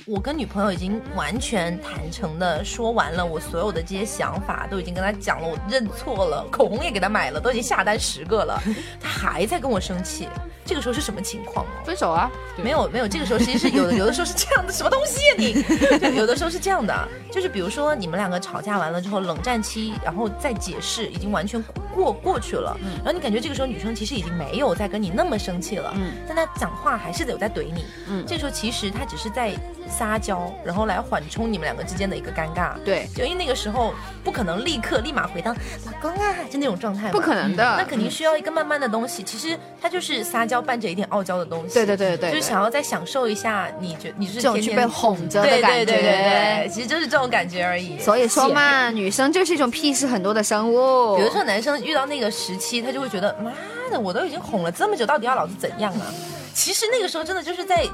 [0.07, 8.63] 我跟女朋友已经完全坦诚的说完了我所有的这些想法，都已经跟他讲了，我认错了，口红也给他买了，都已经下单十个了，
[9.01, 10.29] 他还在跟我生气，
[10.65, 11.69] 这个时候是什么情况哦？
[11.85, 12.31] 分手啊！
[12.63, 15.99] 没有没有，这个时候其实是有的，有的时候是这样的，什么东西啊、你？
[15.99, 21.61] 就有的时候是这样的，就是比如说你们两个吵架完了之后，冷战期，然后再解释，已经完全
[21.93, 29.53] 过过去了，然后你感觉这个时候女生其实已经没有再跟你那么生气了，嗯但她讲话还是有在怼你，嗯这时候其实她只是在
[29.89, 32.75] 撒娇，然后来缓冲你们两个之间的一个尴尬。
[32.85, 33.93] 对，就因为那个时候
[34.25, 37.63] 不可能立刻立马回当老公啊，就那种状态，不可能的。
[37.77, 41.75] 那肯定需要一个慢慢的东西，其实她就是撒娇伴着一点傲娇的东西。
[41.75, 45.85] 对对对对对就是想要再享受一下，你觉你是这种天天被哄着的感觉。
[45.85, 47.99] 对对对对，其实就是这种感觉而已。
[47.99, 51.19] 所以说嘛，女生就是一种屁事很多的生物。
[51.19, 53.53] 有的时候男生遇到那个时期，他就会觉得妈
[53.91, 56.07] 的，我都已经哄了这么久，到底要老子怎样啊？
[56.53, 57.87] 其实那个时候真的就是在，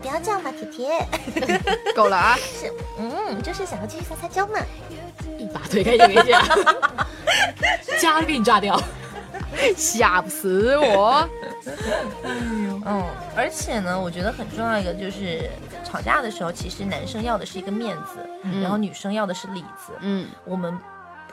[0.00, 1.04] 不要这样嘛，铁铁，
[1.94, 2.36] 够了啊！
[2.36, 4.60] 是嗯，就是想要继续撒撒娇嘛。
[5.38, 6.42] 一把推开这个架，
[8.00, 8.80] 家给你炸掉。
[9.76, 11.28] 吓不死我。
[12.22, 15.50] 嗯，而且呢，我觉得很重要一个就是
[15.84, 18.18] 吵架的时候，其实男生要的是一个面子，
[18.62, 19.92] 然后女生要的是里子。
[20.00, 20.78] 嗯，我们，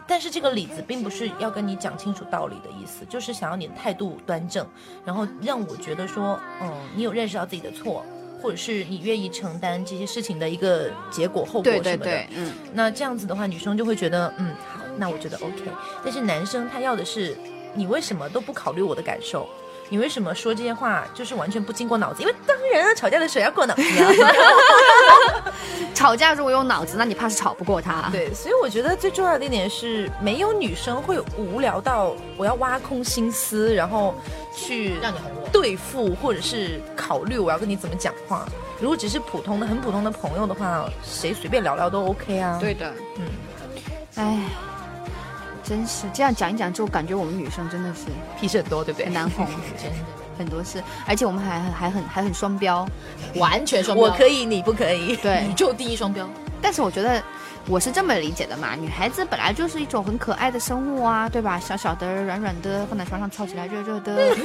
[0.07, 4.67] 但是这个理子并不是要跟你讲清楚道理的意思，就是想要你的态度端正，
[5.05, 8.05] 然后让我觉得说，嗯，你有认识到自己的错，
[8.41, 11.97] 或者是你愿意承担这些事情的一个结果后果什么的。
[11.97, 15.63] 对对，嗯，那这样子的话，女生就会觉得，嗯，好，那我觉得 OK。
[16.03, 17.37] 但是男生他要的是，
[17.73, 19.47] 你为什么都不考虑我的感受？
[19.93, 22.23] 你为什么说这些话就是完全不经过脑子？
[22.23, 24.33] 因为当然啊，吵架的时候要过脑子啊。
[25.93, 28.09] 吵架如果用脑子，那你怕是吵不过他。
[28.11, 34.15] 对，所以我觉得最重要的一点是，没有女生会无聊到我要挖空心思，然后
[34.55, 38.47] 去让你哄我对付，或者是考虑我要跟你怎么讲话。
[38.81, 43.27] 如果只是普通的、很普通的朋友的话，谁随便聊聊都 OK 啊。，对的，嗯，
[44.15, 44.39] 哎，
[45.63, 48.01] 真是这样讲一讲之后，感觉我们女生真的是
[48.39, 49.05] 屁事很多，对不对？
[49.05, 49.47] 很难哄，
[49.77, 49.97] 真的
[50.37, 52.87] 很多事，而且我们还还很还很双标。
[53.35, 54.05] 完全双标。
[54.05, 55.15] 我可以，你不可以。
[55.17, 56.27] 对宇，宙第一双标。
[56.61, 57.21] 但是我觉得
[57.67, 61.59] 我是这么理解的嘛，女孩子本来就是一种很可爱的生物啊，对吧？
[61.59, 64.15] 小小的、软软的，放在床上翘起来热热的。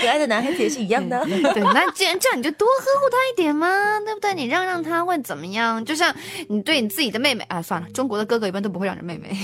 [0.00, 1.18] 可爱的男孩子也是一样的。
[1.24, 3.68] 对，那既然这样，你就多呵护他一点嘛，
[4.04, 4.34] 对不对？
[4.34, 5.84] 你让让他会怎么样？
[5.84, 6.14] 就像
[6.48, 9.36] 你对你自己的妹妹啊，算了，中国的哥哥一般都不会让着妹妹。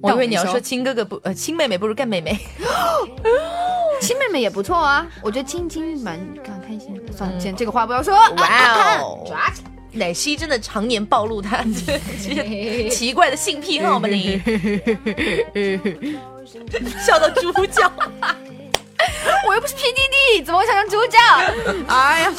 [0.00, 2.36] 我以为你要说亲哥哥不呃亲妹妹不如干妹妹。
[4.00, 7.12] 亲妹妹也不错啊，我觉得亲亲蛮蛮开心的。
[7.12, 8.14] 算了，今天这个话不要说。
[8.14, 14.08] 哇哦，抓起奶昔真的常年暴露他这这些 奇怪的性癖好吗？
[14.08, 14.40] 你
[17.06, 17.90] 笑到猪叫。
[19.46, 21.18] 我又不是 PDD，怎么会想成猪叫？
[21.88, 22.32] 哎呀，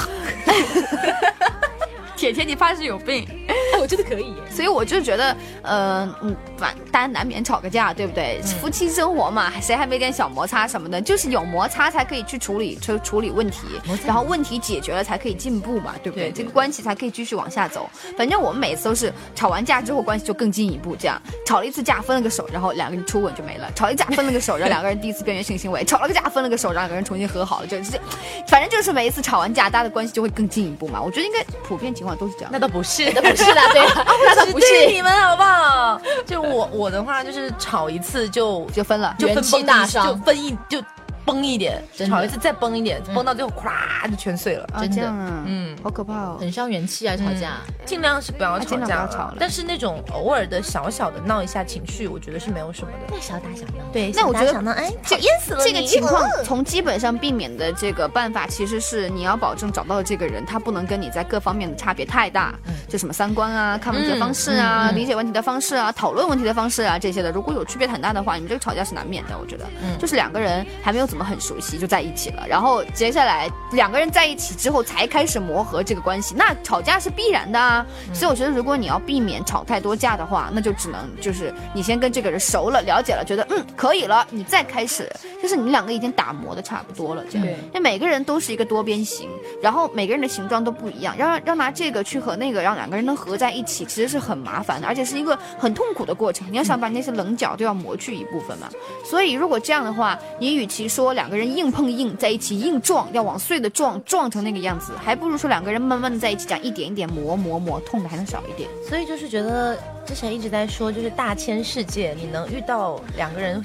[2.16, 3.28] 铁铁，你怕是有病。
[3.48, 4.36] 哎， 我觉得可以耶。
[4.50, 8.42] 所以我就觉得，呃，嗯，反大家难免吵个架，对不对？
[8.62, 11.02] 夫妻生活嘛，谁还没点小摩擦什么的？
[11.02, 13.68] 就是有摩擦才可以去处理处处理问题，
[14.06, 16.26] 然后问题解决了才可以进步嘛，对不对？
[16.26, 17.90] 对对这个关系才可以继续往下走。
[18.18, 28.00] 反正我们每次都是吵完架之后关系就更进一步，这样吵了一次架分了个手，然后两个人初吻就没了；吵了一架分了个手，然后两个人第一次边缘性行为；吵了个架分了个手，然后两个人重新和好了，就是
[28.48, 31.02] 反正就是每一次吵完架，大家的关系就会更进一步嘛。
[31.02, 32.60] 我觉得应该普遍情况都是这样那。
[32.66, 34.66] 倒不是，那不是啦，对啦，那倒不是。
[34.88, 36.02] 你们好不好？
[36.26, 40.82] 就我我的话就是吵一次就就分了，就分元气崩一大伤就分一就
[41.26, 44.66] 崩一点，吵一次再崩一点，崩到最后咵就全碎了。
[44.74, 45.14] 啊，真的。
[45.46, 45.76] 嗯。
[45.84, 46.38] 好可怕哦。
[46.40, 47.58] 很伤元气啊，吵架。
[47.86, 49.38] 尽量是不要吵架要吵了。
[49.40, 53.20] 但是那种偶尔的小小的闹一下情绪，我觉得是没有什么的。
[53.20, 53.84] 小打小闹。
[53.92, 62.54] 对，那我觉得哎，这讨厌死了这个情况 从基本上避免的这个办法，其实是你要保证找到的这个人，他不能跟你在各方面的差别太大，
[62.88, 69.38] 就什么三观啊、看问题的方式啊、理解问题的方式啊、讨论问题的方式啊这些的，如果有区别很大的话，你们这个吵架是难免的。
[69.38, 69.98] 我觉得，嗯。
[70.00, 77.86] 就是两个人还没有怎么很熟悉就在一起了，然后接下来两个人在一起之后才开始磨合这个关系，那吵架是必然的啊。
[78.14, 85.10] 所以我觉得，如果你要避免吵太多架的话，那就只能就是你先跟这个人熟了、了解了，觉得嗯可以了，你再开始，
[85.42, 87.48] 就是你们两个已经打磨的差不多了，这样。
[87.48, 89.30] 对因为每个人都是一个多边形，
[89.62, 96.46] 然后每个人的形状都不一样，要要拿这个去和那个，让两个人能合在一起，其实是很麻烦的，而且是一个很痛苦的过程。
[96.52, 98.70] 你要想把那些棱角都要磨去一部分嘛。
[99.06, 108.70] 所以如果这样的话，你与其说两个人硬碰硬在一起硬撞，要往碎的撞撞成那个样子，还不如说两个人慢慢的在一起，这样一点一点磨磨磨，痛的还能少一点。
[108.88, 113.64] 所以就是觉得之前一直在说，就是大千世界，你能遇到两个人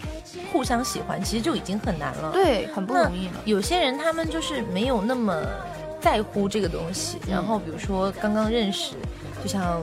[0.53, 2.33] 互相喜欢，其实就已经很难了。
[2.33, 3.35] 对，很不容易了。
[3.45, 5.43] 有些人他们就是没有那么
[6.01, 8.95] 在乎这个东西，然后比如说刚刚认识，
[9.43, 9.83] 就像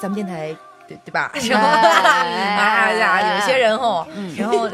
[0.00, 0.56] 咱们电台。
[0.90, 1.30] 对对吧？
[1.32, 4.04] 哎呀，有些人哦，
[4.36, 4.68] 然后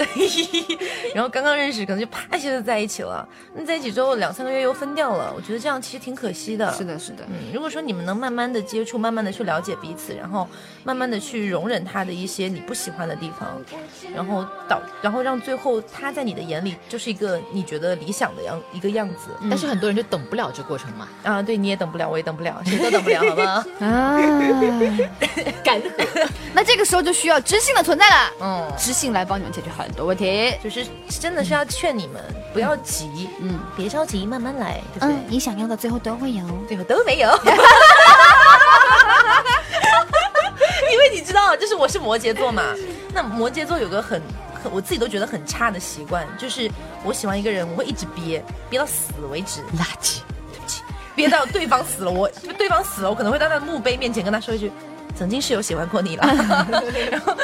[1.15, 3.27] 然后刚刚认识，可能就啪一下就在一起了。
[3.55, 6.73] 那在一起之后两三个月又分掉了，我觉得这样其实挺可惜的。
[6.73, 10.49] 是的，是的，嗯，如果说你们能慢慢的接触，慢慢的去了解彼此，然后
[10.85, 13.61] 慢慢的去容忍他的一些你不喜欢的地方，
[14.15, 19.31] 然后导，然后让最后他在你的眼里就是一个你觉得理想的样一个样子。
[19.51, 23.65] 但是很多人就等不了这过程嘛，啊，对，你也等不了，我也等不了，谁都等不了，好吗？
[23.81, 24.17] 啊，
[25.63, 26.06] 干涸。
[26.55, 28.31] 那这个时候就需要知性的存在了。
[28.41, 30.55] 嗯，知性来帮你们解决很多问题。
[30.63, 30.87] 就是
[31.21, 35.15] 真的是要劝你们不要急，嗯别着急，慢慢来，对不对？
[35.15, 36.45] 嗯，你想要的最后都会有。
[36.69, 37.29] 最后都没有。
[40.93, 42.63] 因为你知道，就是我是摩羯座嘛，
[43.13, 44.23] 那摩羯座有个很
[44.63, 46.71] 很我自己都觉得很差的习惯，就是
[47.05, 50.21] 我喜欢一个人，我会一直憋，憋到死为止，垃圾。
[50.53, 50.83] 对不起，
[51.15, 54.73] 憋到对方死了，我对方死了，我可能会到他的墓碑面前跟他说一句，
[55.17, 56.27] 曾经是有喜欢过你了，
[57.11, 57.35] 然后。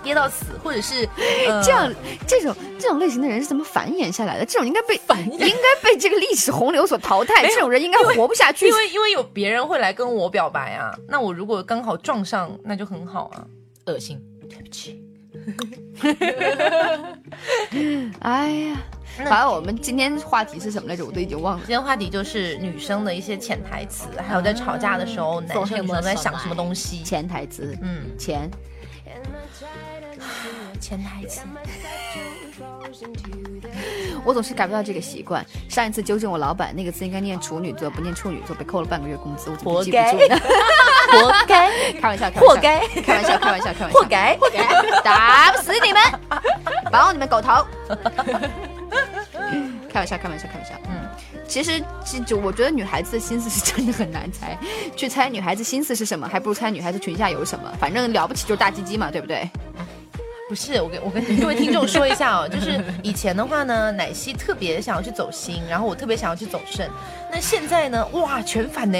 [0.00, 1.06] 憋到死，或者是、
[1.46, 1.92] 呃这样
[2.26, 4.46] 这种这种类型的人是怎么繁衍下来的？
[4.46, 8.74] 这种应该被繁衍应该被这个历史洪流所淘汰，这种人应该活不下去因。
[8.74, 13.44] 为因为有别人会来跟我表白啊，那我如果刚好撞上，那就很好啊。
[13.84, 15.04] 恶心，对不起。
[18.20, 18.76] 哎呀，
[19.24, 21.04] 反正我们今天话题是什么来着？
[21.04, 21.68] 我都已经忘了今。
[21.68, 27.02] 天话题就是女生的一些潜台词，还有在吵架的时候，男生女生在想什么东西。
[27.02, 28.50] 潜台词，嗯，钱，
[30.80, 31.40] 潜台词。
[34.24, 35.44] 我总是改不掉这个习惯。
[35.68, 40.40] 上一次纠正我老板那个字应该念处女座，不念处女座，被扣了半个月工资，我怎么记不活该住呢？
[41.12, 45.00] 活该， 开玩笑，开玩笑活该，开玩笑，开玩笑，开玩笑，活该，活该。
[45.02, 46.02] 打不死你们，
[46.90, 47.64] 保你们狗头。
[49.88, 50.74] 开玩笑，开玩笑，开玩笑。
[50.88, 51.08] 嗯，
[51.46, 54.56] 其实就就我觉得女孩子的心思是真的很难猜，
[54.96, 57.72] 去猜女孩子心思是什么，还不如猜女孩子裙下有什么。
[57.80, 59.48] 反正了不起就是大鸡鸡嘛，对不对？
[60.48, 66.90] 不是，我跟我跟各位听众说一下哦，就是以前的话呢，奶昔特别想要去走心，然后我特别想要去走肾。
[67.30, 68.98] 那现在呢，哇，全反呢，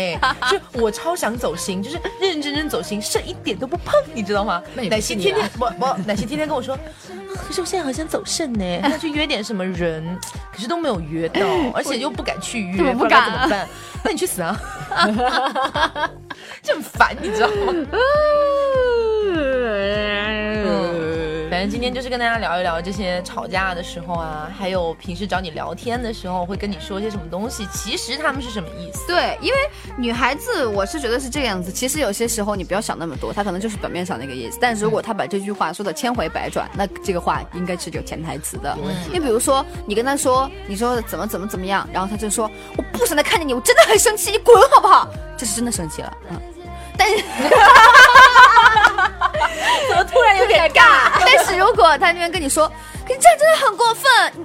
[0.51, 6.79] 就我超想走心，就是认认真真走心，肾一点都不碰，你知道吗奶昔天天不不，奶昔天天跟我说，
[7.35, 10.05] 可是我现在好想走肾呢， 要去约点什么人，
[10.53, 11.41] 可是都没有约到，
[11.75, 13.67] 而且又不敢去约，不敢啊怎么办？
[14.05, 14.61] 那你去死啊！
[16.63, 17.73] 就很烦，你知道吗？
[19.33, 21.08] 嗯，
[21.51, 29.07] 反正今天就是跟大家聊一聊这些吵架的时候啊，还有平时找你聊天的时候会跟你说些什么东西，其实他们是什么意思？
[29.07, 29.57] 对，因为
[29.97, 31.73] 女孩子我是觉得是这个样子。
[31.73, 34.59] 其实有些时候你不要想那么多，她可能就是表面上那个意思。
[34.61, 38.77] 但如果她把这句话说的千回百转，那这个话应该是有潜台词的。
[39.11, 45.09] 你比如说，你跟她说，你说怎么怎么怎么样，然后她就说我不想再看见你，我真的很生气，你滚好不好？
[45.37, 46.58] 这是真的生气了，嗯。
[46.99, 47.17] 但是
[49.89, 51.11] 怎么突然有点尬？
[51.25, 52.69] 但是如果他那边跟你说，
[53.07, 54.05] 可你这样真的很过分，
[54.37, 54.45] 你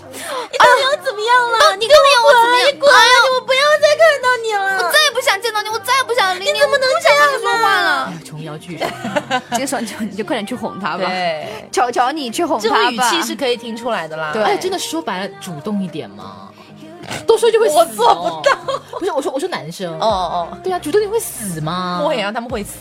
[0.57, 1.75] 到底要怎么样了？
[1.75, 2.89] 你跟我我怎么样你滚！
[2.89, 4.77] 我不要再看到你了。
[4.77, 8.13] 我再也不想见到你，我再也不想理你，你怎么能这样说话了？
[8.25, 8.79] 琼瑶剧，
[9.51, 12.97] 这个时候你就你就快点去哄他吧，对，求求你去哄这种语。
[12.99, 14.31] 气是可以听出来的啦。
[14.31, 16.49] 对哎，真的说白了，主动一点嘛。
[17.27, 18.57] 多说就会死、我做不到。
[18.99, 19.91] 不是，我说我说男生。
[19.99, 22.01] 哦哦，对啊，主动一点会死吗？
[22.05, 22.77] 会啊，他们会死。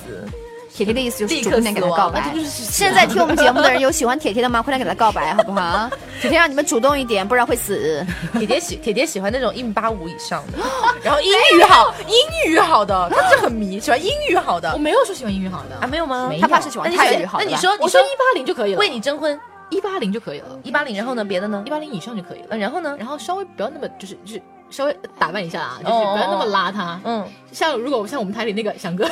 [0.74, 4.62] 铁铁的意思就是主动点给他告白现在听我们节目的人有喜欢铁铁的吗？
[4.62, 5.90] 快点给他告白好不好？
[6.18, 8.02] 铁铁让你们主动一点，不然会死。
[8.38, 10.56] 铁铁喜铁铁喜欢那种一米八五以上的，
[11.04, 16.32] 然后英语好，英语好的，他是很迷，喜欢英语好的我没有说喜欢英语好的啊，没有吗？
[16.40, 19.38] 他怕是喜欢泰语好的那你说，你说我说一八零就可以了，为你征婚
[19.72, 21.70] 一八零就可以了，一八零，然后呢，别的呢一？
[21.70, 22.48] 八零以上就可以了。
[22.50, 22.94] 呃，然后呢？
[22.98, 26.98] 然后稍微不要那么就是就是稍微打扮一下啊，就是哦不要那么邋遢。
[27.04, 29.08] 嗯像如果像我们台里那个翔哥，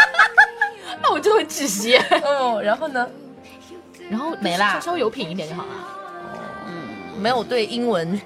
[1.02, 1.96] 那我真的会窒息。
[1.96, 3.08] 嗯，然后呢？
[4.10, 5.68] 然后没啦稍稍微有品一点就好了。
[6.66, 8.20] 嗯没有对英文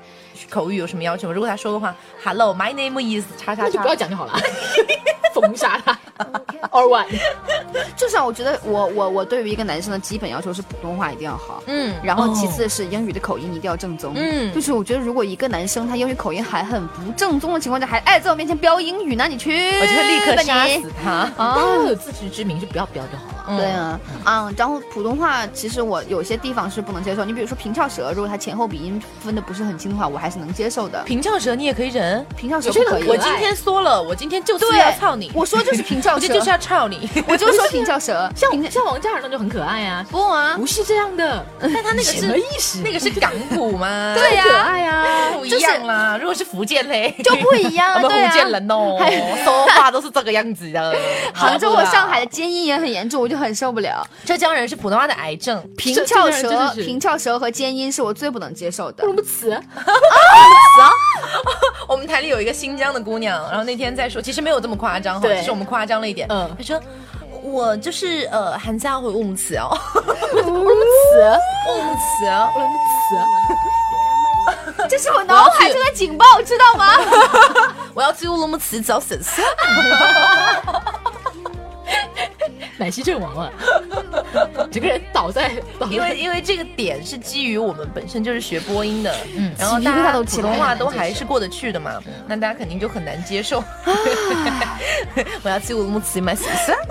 [0.50, 1.32] 口语有什么要求？
[1.32, 1.94] 如果他说的话
[2.24, 4.32] ，Hello, my name is 叉叉就不，要讲就好了，
[5.34, 5.98] 封杀他。
[6.70, 7.06] Or one，
[7.96, 11.62] 就是啊，我觉得我我我对于一个男生的基本要求是普通话一定要好。
[11.66, 21.10] 嗯，然后其次是英语的口音一定要正宗，嗯就是我觉得如果一个男生他英语口音还很不正宗的情况下，还爱在我面前飙英语，那你去我就会立刻吧杀死他。
[21.36, 21.58] 啊！
[21.58, 23.44] 要有自知之明，就不要飙就好了。
[23.46, 31.02] 嗯对啊，啊，然后普通话其实我有些地方是不能接受，你比如说平翘舌，如果他前后鼻音分的不是很清的话，我还是能接受的。
[31.04, 32.24] 平翘舌你也可以忍。
[32.36, 37.08] 平翘舌不可以，我今天说了，我今天就是要操你，我说就是平翘舌， 我这就是要操你。
[37.26, 41.44] 我就说平翘舌，像像王嘉尔那就很可爱啊，不啊，不是这样的。
[41.60, 42.80] 但他那个是什么意思？
[42.84, 44.14] 那个是港普吗？
[44.18, 46.18] 对呀可爱啊，不一样啦。
[46.18, 48.24] 如果是福建嘞，就不一样啊，我们。
[48.28, 48.98] 福建人哦，
[49.44, 50.96] 说话都是这个样子的。
[51.34, 54.06] 杭州和上海的尖音也很严重，我就很受不了。
[54.24, 55.62] 浙江人是普通话的癌症。
[55.76, 59.08] 平翘舌、平翘舌和尖音是我最不能接受的布。
[59.08, 59.60] 鲁姆词，
[61.86, 66.26] 我们台里有一个新疆的姑娘，然后那天在说，其实没有这么夸张哈，对只是我们夸张了一点。
[66.30, 66.80] 嗯他说。
[67.42, 69.68] 我就是呃，寒假会用词哦，
[70.34, 71.20] 乌鲁姆词，
[71.68, 72.74] 用词哦，布鲁木
[74.78, 74.88] 齐。
[74.88, 76.94] 这是我脑海中的警报，知道吗？
[77.92, 79.44] 我要去乌鲁木齐找婶婶。
[82.78, 83.52] 奶昔 阵亡了，
[84.70, 93.62] 整个人倒在倒在因为因为这个点是基于我们本身就是学播音的，嗯然后大家普都起来了通话都还是过得去的嘛，那大家肯定就很难接受。
[95.42, 96.74] 我要去乌鲁木齐买婶婶。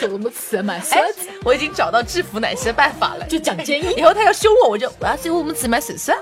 [0.00, 1.00] 布鲁木齐买哎，
[1.44, 3.24] 我已经找到制服奶昔的办法了。
[3.28, 6.12] 就讲建议以后他要凶我，我就我要去乌鲁木齐买婶婶。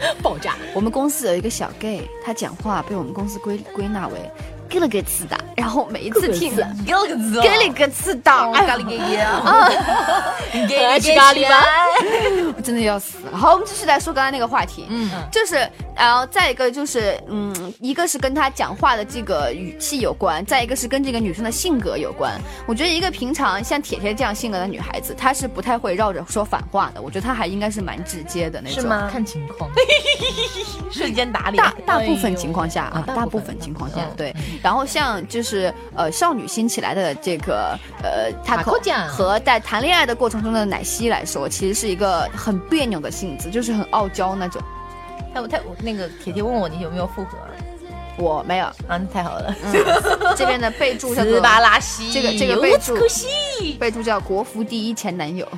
[0.22, 0.54] 爆炸。
[0.74, 4.14] 我们公司有一个小 gay，他讲话被我们公司归归纳为
[4.68, 9.68] 咯了个次的，然后每一次听咯给了个字哦，咯了个次的，咖喱给给啊，
[10.68, 11.64] 给爱吃咖喱吧？
[12.56, 13.18] 我真的要死。
[13.24, 13.36] 了。
[13.36, 15.68] 好，我们继续来说刚才那个话题，嗯，就是，
[16.00, 22.40] 然后再一个就是，嗯，一个是跟他讲话的这个语气有关，再一个是跟这个女生的性格有关。
[22.66, 27.02] 我觉得一个平常像铁铁这样性格的女孩子，她是不太会绕着说反话的。
[27.02, 28.80] 我觉得她还应该是蛮直接的那种。
[28.80, 28.88] 是？
[28.88, 29.10] 吗？
[29.12, 29.70] 看情况。
[30.90, 34.34] 瞬间打脸大，大部分情况下啊，大部分分情况下嗯对。
[34.62, 44.62] 然后像就是呃少女心起来的这个呃塔塔口和在谈恋爱的过程中的奶昔来说，其实是一个很别扭的性子，就是很傲娇那种。
[45.32, 47.38] 他他那个铁铁问我你有没有复合
[48.18, 48.74] 我没有，啊？
[48.88, 49.54] 那太好了，
[50.36, 52.94] 这边的备注叫 斯做巴拉西，这个这个备注
[53.78, 55.48] 备注叫国服第一前男友。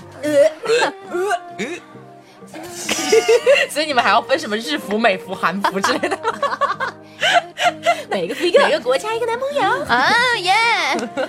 [3.68, 6.94] 所以你们还要分什么日服、美服、韩服之类的吗？
[8.08, 9.62] 每个每个国家一个男朋友。
[9.86, 10.52] 啊耶！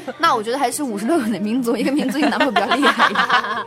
[0.19, 3.63] 那我觉得还是五十六个的民族，一个民族一个男朋友比较厉害。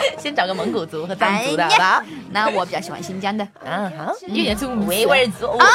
[0.18, 2.04] 先找个蒙古族和藏族的，哎好吧？
[2.30, 3.46] 那我比较喜欢新疆的。
[3.64, 5.66] 嗯，好，有点粗维吾尔族啊，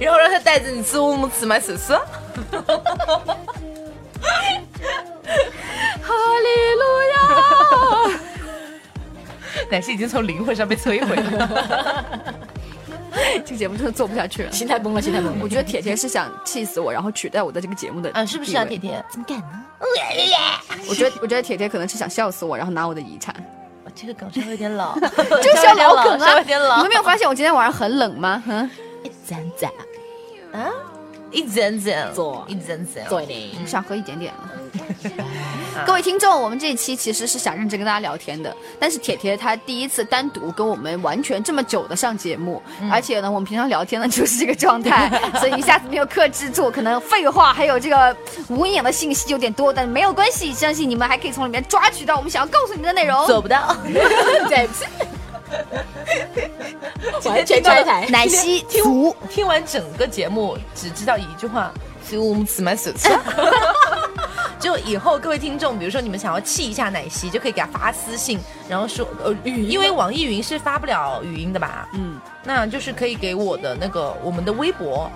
[0.00, 1.94] 然后让他带着你吃乌木茨买手撕。
[6.02, 6.82] 哈利路
[7.14, 7.16] 亚！
[9.70, 12.34] 奶昔已经从灵魂上被摧毁了。
[13.44, 14.52] 这个节目真的做不下去了。
[14.52, 15.38] 心态崩了，心态崩了。
[15.42, 19.04] 我觉得铁铁是想气死我，然后取代我的这个节目的嗯，是不是啊，铁铁？
[19.10, 19.62] 怎么敢呢？
[20.88, 23.34] 我觉得，我觉得铁铁可能是想笑死我，然后拿我的遗产。
[23.94, 26.26] 这个梗稍微有点老， 就是要老梗啊！
[26.26, 28.42] 稍微有点老你们没有发现我今天晚上很冷吗？
[28.48, 28.68] 嗯，
[29.02, 29.70] 一盏盏
[30.52, 30.70] 啊，
[31.30, 34.34] 一盏盏做一盏盏，对呢，想喝一点点。
[35.84, 48.16] 各位听众，我们这一期其实是想认真跟大家聊天的，但是铁铁他第一次单独跟我们完全这么久的上节目，而且呢，我们平常聊天呢就是这个状态， 所以一下子没有克制住，可能废话还有这个
[48.48, 53.26] 无营养的信息有点多，但没有关系，相信你们还可以从里面抓取到我们想要告诉你们的内容。
[53.26, 53.76] 做不到。
[53.84, 54.84] 对不起，
[57.28, 58.06] 完全拆台。
[58.10, 61.72] 奶昔足，听完整个节目，只知道一句话：
[62.08, 63.08] 所以我们此买手吃。
[64.58, 68.38] 就以后各位听众，比如说你们想要气一下奶昔，就可以给他发私信，
[68.68, 71.86] 然后说呃语音，因为网易云是发不了语音的吧？
[71.92, 75.10] 嗯，那就是可以给我的那个我们的微博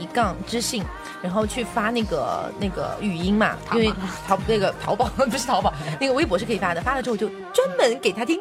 [0.00, 0.82] 一杠知性，
[1.22, 3.92] 然后去发那个那个语音嘛，因为
[4.26, 5.70] 淘那个淘宝 不是淘宝，
[6.00, 8.40] 那个微博是可以发的，发了之后就专门给他听，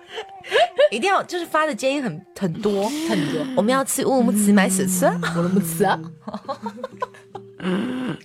[0.92, 5.06] 一定要就是发的建议很很多很多，我们要去乌鲁木齐买手吃，
[5.38, 5.98] 乌鲁木齐啊。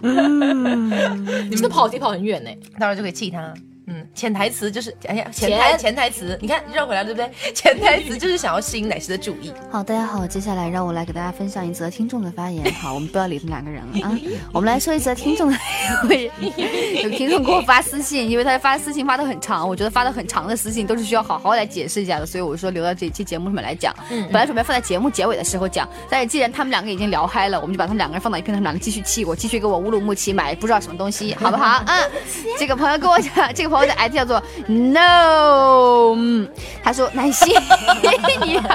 [0.02, 2.50] 你们的跑题跑很远呢。
[2.78, 3.54] 到时候就可以气他。
[3.88, 7.30] 嗯，潜台词就是，哎呀，潜潜台潜台词，你看绕回来对不对？
[7.54, 9.52] 潜台词就是想要吸引奶昔的注意。
[9.72, 12.72] 好，大家好，接下来让我来给大家分享一则听众的发言。
[12.76, 14.20] 好，我们不要理他们两个人了啊，
[14.52, 15.58] 我们来说一则听众的。
[17.04, 23.94] 有听众给我发私信，因为他发私信发的很长，我觉得发的很长的私信都是需要好好来解释一下的，所以我说留到这期节目里面来讲。
[24.10, 31.84] 嗯，本来准备放在节目结尾的时候讲，但是既然他们两个已经聊嗨了，我们就把他们两个人放到一片，他们两个继续气我，继续给我乌鲁木齐买不知道什么东西，好不好？
[31.86, 32.10] 嗯，
[32.58, 36.48] 这个朋友跟我讲，这个朋友的 ID 叫做 No，嗯，
[36.82, 37.54] 他说奶昔
[38.42, 38.70] 你好，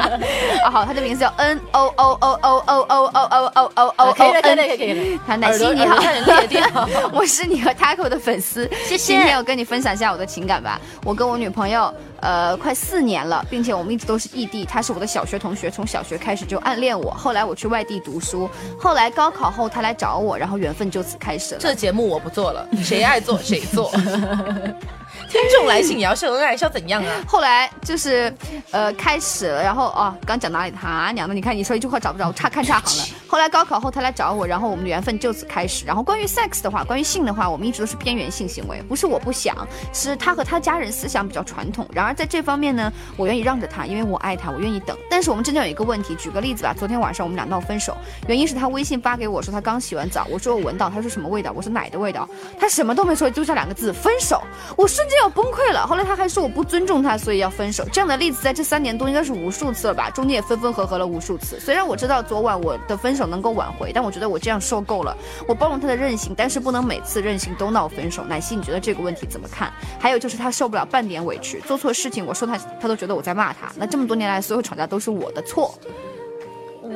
[0.65, 4.33] 啊好，他的名字叫 N O O O O O O O O O O O 可以 O
[4.35, 5.21] 了，可以 N 了，可以了可以了。
[5.27, 9.15] 他奶昔你好，我是你和 Taco 的粉丝，谢谢。
[9.15, 10.79] 今天我跟你分享一下我的情感吧。
[11.03, 14.65] 我跟我女朋友，呃，快四年了，并且我们一直都是异地。
[14.65, 17.11] 他是我的小学同学，从小学开始就暗恋我。
[17.11, 18.49] 后来我去外地读书，
[18.79, 21.61] 后来高考后他来找我，然后缘分就此开始了。
[21.61, 23.91] 这节目我不做了，谁爱做谁做。
[25.31, 27.11] 听众来信也要秀恩爱，是要怎样啊？
[27.25, 28.35] 后来就是，
[28.73, 30.73] 呃，开始了，然后哦，刚讲哪里？
[30.73, 33.21] 他娘的，你看你说一句话找不着，我差看差行了。
[33.31, 35.87] 后来高考后他来找我，然后我们的缘分就此开始。
[35.87, 39.57] 然后关于 sex 的话，关于性的话，我们一直都是边缘性行为，不是我不想，
[39.93, 41.89] 是他和他家人思想比较传统。
[41.93, 44.99] 然而在这方面呢，我愿意让着他，因为我爱他，我愿意等。
[45.09, 51.53] 但是我们之间有一个问题，举个例子吧，昨天晚上我们俩闹分手，原因是他微信发给我说他刚洗完澡，我说我闻到，他说什么味道？
[51.55, 52.29] 我说奶的味道，
[52.59, 54.43] 他什么都没说，就这两个字分手，
[54.77, 55.87] 我瞬间要崩溃了。
[55.87, 57.85] 后来他还说我不尊重他，所以要分手。
[57.93, 61.61] 这样的例子在这三年多应该是无数次了吧，中间也分分合合了无数次。
[61.61, 65.17] 虽然我知道昨晚我的分手能够挽回，但我觉得我这样受够了。
[65.47, 68.25] 我包容他的任性，但是不能每次任性都闹分手。
[68.25, 69.73] 奶昔，你觉得这个问题怎么看？
[69.99, 73.71] 还有就是他受不了半点委屈，做错事情我说他，他都觉得我在骂他。
[73.77, 75.75] 那这么多年来，所有吵架都是我的错。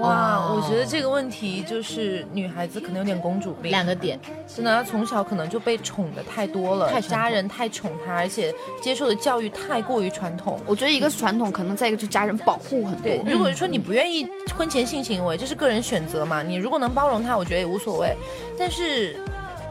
[0.00, 10.58] 哇，我觉得这个问题就是女孩子可能有点公主病，两个点，真的，她从小可能就被宠的太多了，太家人太宠她，而且接受的教育太过于传统。
[10.66, 13.02] 我觉得一个是传统，可能再一个就是家人保护很多。
[13.02, 14.26] 对，如果说你不愿意
[14.56, 18.16] 婚前性行为，这是个人选择嘛，你如果能包容他，我觉得也无所谓。
[18.58, 19.16] 但是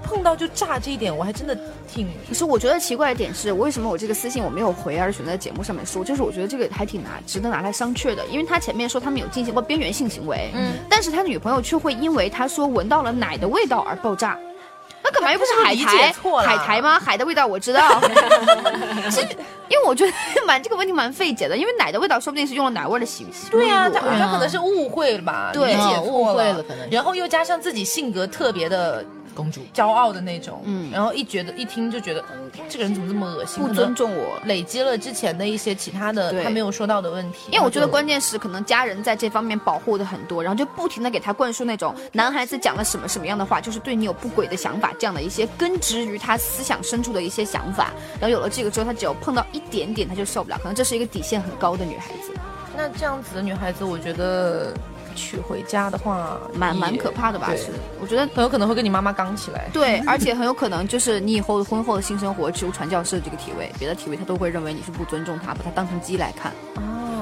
[0.04, 6.04] 碰到就炸这一点，我还真的挺可是我觉得奇怪的点是，为什么我这个私信我没有回，而选择在节目上面说？
[6.04, 14.38] 就是我觉得这个还挺拿值得拿来商榷的，因为他前面说他们有进行过边缘性行为，嗯，但是他女朋友却会因为他说闻到了奶的味道而爆炸。
[15.06, 16.14] 那干嘛又不是海苔
[16.48, 16.98] 海苔吗？
[16.98, 18.00] 海的味道我知道，
[19.12, 19.22] 这
[19.68, 20.14] 因为我觉得
[20.48, 29.62] 蛮这个问题蛮费解的，因为奶的味道说不定是用了奶味的洗洗对呀、他他可能是误会了吧，对误会了可能然后又加上自己性格特别的公主。
[29.74, 34.40] 骄傲的那种，嗯然后一觉得一听就觉得嗯这个人怎么这么恶心，不尊重我。
[34.46, 47.92] 累积了之前的一些其他的他没有说到的问题，因为我觉得关键是可能家人在这方面保护的很多，然后就不停的给他灌输那种男孩子讲了什么什么样的话，就是对你有不轨的想法，这样的一些根植于他思想深处的一些想法。
[48.20, 52.34] 然后有了这个之后，他只要碰到一点点他就受不了，可能这是一个底线很高的女孩子，
[52.76, 54.74] 那这样子的女孩子，我觉得
[55.14, 57.50] 娶回家的话，蛮蛮可怕的吧？
[57.56, 57.68] 是，
[58.02, 58.24] 我觉得。
[58.34, 59.70] 很有可能会跟你妈妈刚起来。
[59.72, 66.52] 对，而且很有可能就是你以后婚后的性生活只有传教士这个体位，别的体位他都会认为你是不尊重他，把他当成鸡来看。
[66.76, 66.82] 哦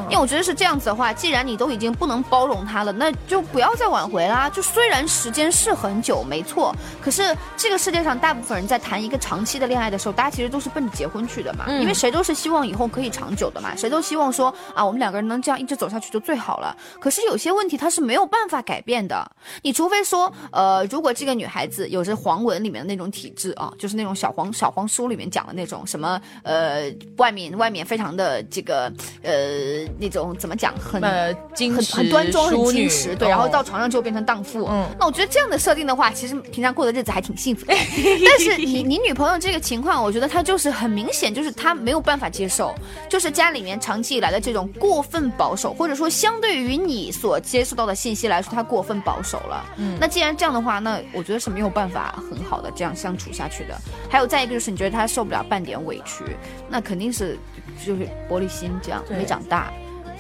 [0.10, 4.50] 因为我觉得是这样子的话，既然你都已经不能包容他了，那就不要再挽回啦。
[4.50, 11.64] 就虽然时间是很久，没错，可是这个世界上大部分人在谈一个长期的恋爱的时候，大家其实都是奔着结婚去的嘛。
[11.68, 16.76] 嗯因为谁都是希望以后可以长久的嘛，谁都希望说啊，我们两个人能这样一直走下去就最好了。
[17.00, 19.28] 可是有些问题它是没有办法改变的，
[19.64, 31.02] 你除非说，呃，如果这个女孩子有着黄文里面的那种体质啊，就是那种小黄小黄书里面讲的那种什么，呃，外面外面非常的这个呃那种怎么讲很。
[31.02, 34.68] 呃，很、很端庄，很矜持，对，然后哦到床上就变成荡妇。
[34.70, 37.74] 嗯那我觉得这样的设定的话，其实平常过的日子还挺幸福的。
[38.24, 42.76] 但是你你女朋友这个情况，我觉得她就是很明显，就是她没有办法接受，
[43.10, 49.65] 就是家里面长期以来的这种过分保守，或者说相对于你所接受到的信息来说，他过分保守了。
[49.78, 53.78] 嗯，那既然这样的话，那我觉得是没有办法很好的这样相处下去的。
[54.09, 56.24] 还有再一个就是，你觉得他受不了半点委屈，
[56.69, 57.38] 那肯定是
[57.86, 59.72] 就是玻璃心这样没长大。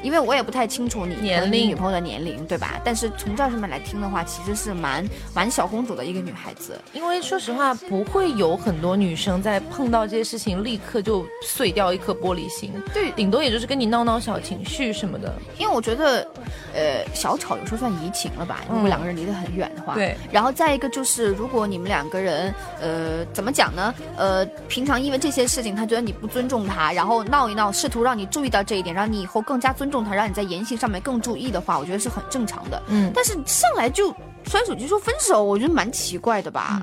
[0.01, 2.79] 因为我也不太清楚你和你年龄女朋友的年龄，对吧？
[2.83, 6.79] 但是从这上面来听的话，其实是蛮蛮小公主的一个女孩子。
[6.93, 15.33] 因为说实话，不会有很多女生在碰到这些事情立刻就碎掉一颗玻璃心，对顶多也就是跟你闹闹小情绪什么的。
[15.57, 16.27] 因为我觉得，
[16.73, 18.61] 呃，小吵有时候算移情了吧？
[18.69, 20.15] 如果嗯两个人离得很远的话，对。
[20.31, 23.93] 然后再一个就是，如果你们两个人，呃，怎么讲呢？
[24.17, 32.81] 呃，平常因为这些事情，他觉得你不尊重他，然后闹一闹，试图让你注意到这一点，让你以后更加尊重他，让你在言行上面更注意的话，我觉得是很正常的。
[32.87, 34.11] 嗯，但是上来就
[34.47, 36.81] 摔手机说分手，我觉得蛮奇怪的吧？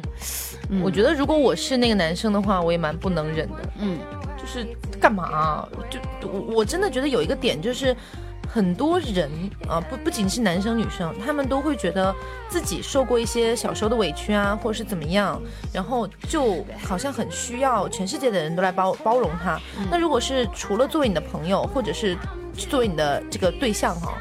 [0.70, 3.56] 嗯我觉得如果我是那个男生的话，我也蛮不能忍的。
[3.78, 3.98] 嗯，
[4.36, 4.66] 就是
[5.00, 5.98] 干嘛啊、就
[6.28, 7.96] 我我真的觉得有一个点就是。
[8.50, 9.30] 很多人
[9.68, 12.14] 啊，不不仅是男生女生，他们都会觉得
[12.48, 15.40] 自己受过一些小时候的委屈啊，或者是怎么样，
[15.72, 19.60] 然后就好像很需要全世界的人都来包包容他。
[19.90, 22.16] 那如果是除了作为你的朋友，或者是
[22.56, 24.14] 作为你的这个对象哈、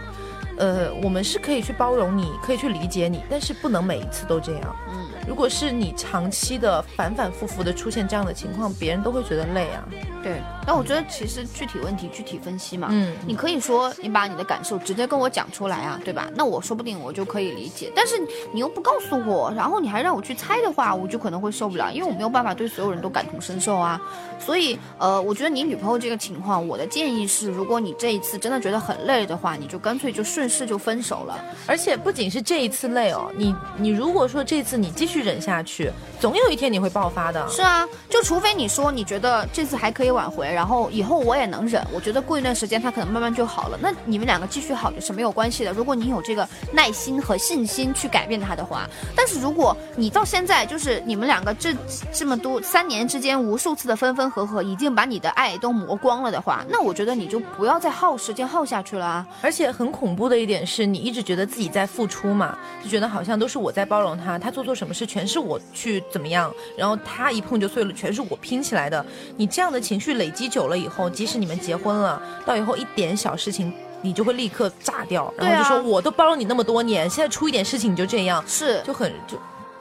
[0.58, 4.76] 呃，我们是可以去包容你，可以去理解你，但是不能每一次都这样。
[4.90, 9.84] 嗯，如果是你长期的反反复复的出现这样的情况，别人都会觉得累啊。
[10.24, 10.42] 对。
[10.66, 12.90] 但我觉得其实具体问题具体分析嘛。
[12.92, 16.30] 嗯，你可以说你把你的感受直接跟我讲出来啊，对吧？
[16.36, 18.16] 那我说不定我就可以理解，但是
[18.52, 24.02] 你又不告诉我，然后你还让我去猜的话，我就可能会受不了，因为我没有办法对所有人都感同身受啊。
[24.40, 31.40] 所以，呃，我觉得你女朋友这个情况，我的建议是，如果你这一次真的觉得很累的话，你就干脆就顺势就分手了。
[31.66, 37.48] 而且不仅是这一次累哦，你你如果说这次你继续忍下去，总有一天你会爆发的。
[37.50, 45.72] 是啊，就除非你说你觉得这次还可以挽回，然后以后我也能忍，我觉得过一段时间他可能慢慢就好了，那你们两个继续好也是没有关系的。
[45.74, 51.76] 如果你有这个耐心和信心去改变他的话，但是如果你到现在就是你们两个这
[52.14, 59.28] 这么多三年之间无数次的分分合合，已经把你的爱都磨光了的话，那我觉得你就不要再耗时间耗下去了啊。
[59.42, 69.04] 而且很恐怖的一点是你一直觉得自己在付出嘛，就觉得好像都是我在包容他，他做错什么事全是我去怎么样，然后他一碰就碎了，全是我拼起来的。
[69.38, 73.74] 你这样的情绪累积久了以后，即使你们结婚了，到以后一点小事情。
[74.04, 79.36] 你就会立刻炸掉，然后就说啊我都包了你那么多年，现在出一点事情你就这样，是，就很就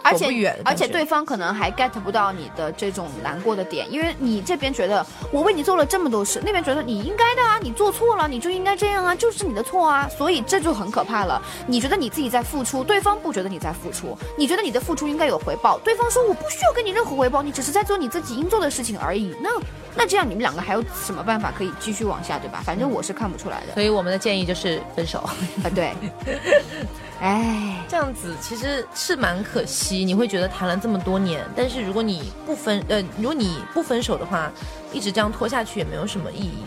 [0.06, 11.40] 而且远，而且对方可能还 get 不到你的这种难过的点，因为你这边觉得我为你做了这么多事，那边觉得你应该的啊，你做错了你就应该这样啊，就是你的错啊，所以这就很可怕了。
[11.66, 19.34] 你觉得你自己在付出，对方不觉得你在付出，你觉得你的付出应该有回报，对方说我不需要给你任何回报，你只是在做你自己应做的事情而已。
[19.40, 19.50] 那
[19.98, 22.62] 那这样你们两个还有什么办法可以继续往下，对吧？
[22.64, 23.74] 反正我是看不出来的。
[23.74, 25.18] 所以我们的建议就是分手。
[25.20, 25.92] 啊，对，
[27.20, 34.52] 哎，这样子其实是蛮可惜，你会觉得谈了这么多年，但是如果你不分呃，如果你不分手的话，
[34.92, 36.62] 一直这样拖下去也没有什么意义。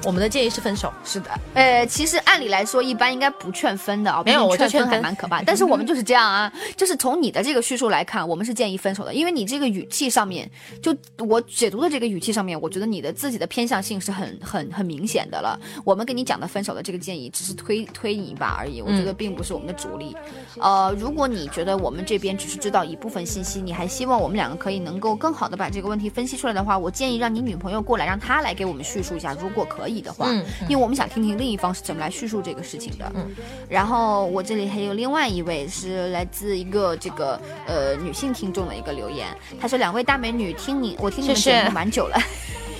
[0.00, 0.92] 嗯，我们的建议是分手。
[1.04, 5.42] 是的，呃，其实按理来说，一般应该不劝分的啊、没有毕竟劝分还蛮可怕。
[5.42, 10.50] 但是我们就是这样啊，就是从你的这个叙述来看，我们是建议分手的，因为你这个语气上面，
[10.82, 15.58] 就我解读的这个语气上面，我觉得你的自己的偏向性是很很很明显的了。
[15.84, 20.16] 我们跟你讲的分手的这个建议，只是推推你一把而已，我觉得并不是我们的主力。
[20.60, 33.10] 呃，如果你觉得我们这边只是知道一部分信息，你还希望我们两个可以能够更好的把这个问题分析出来的话，我建议让你女朋友过来，让她来给我们叙述一下，如果可以的话，嗯因为我们想听听另一方是怎么来叙述这个事情的。
[33.14, 33.26] 嗯，
[33.66, 39.28] 然后我这里还有另外一位是来自一个这个呃女性听众的一个留言，
[39.58, 42.18] 她说两位大美女，听你我听你们节目蛮久了。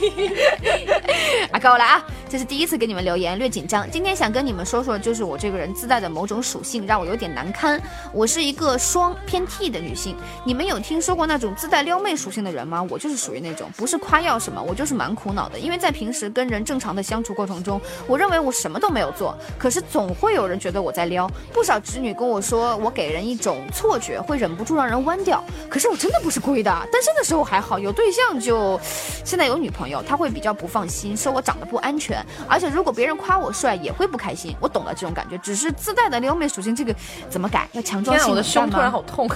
[1.52, 2.04] 啊，够了啊！
[2.28, 3.90] 这是第一次给你们留言，略紧张。
[3.90, 7.80] 今天想跟你们说说，就是我这个人自带的某种属性，让我有点难堪。
[8.12, 12.86] 我是一个双偏 T 的女性，你们有听说过那种自带撩妹属性的人吗？
[12.88, 15.58] 我就是属于那种，不是夸耀什么，我就是蛮苦恼的。
[15.58, 21.28] 因为在平时跟人正常的相处过程中，我认为我什么都没有做，可是总会有人觉得我在撩。
[21.52, 25.42] 不少直女跟我说，我给人一种错觉，会忍不住让人弯掉。
[25.68, 28.80] 可是我真的不是故意的，单身的时候还好，有对象就，
[29.24, 34.54] 现在有女朋友，他会比较不放心，说我长得不安全，而且如果别人夸我帅也会不开心。
[34.60, 36.94] 我懂了这种感觉，只是自带的撩妹属性，这个
[37.28, 37.68] 怎么改？
[37.72, 38.90] 要强装天啊，我的胸突然？
[38.90, 39.28] 好痛。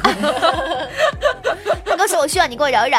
[1.85, 2.97] 他哥说我需要你给我揉揉。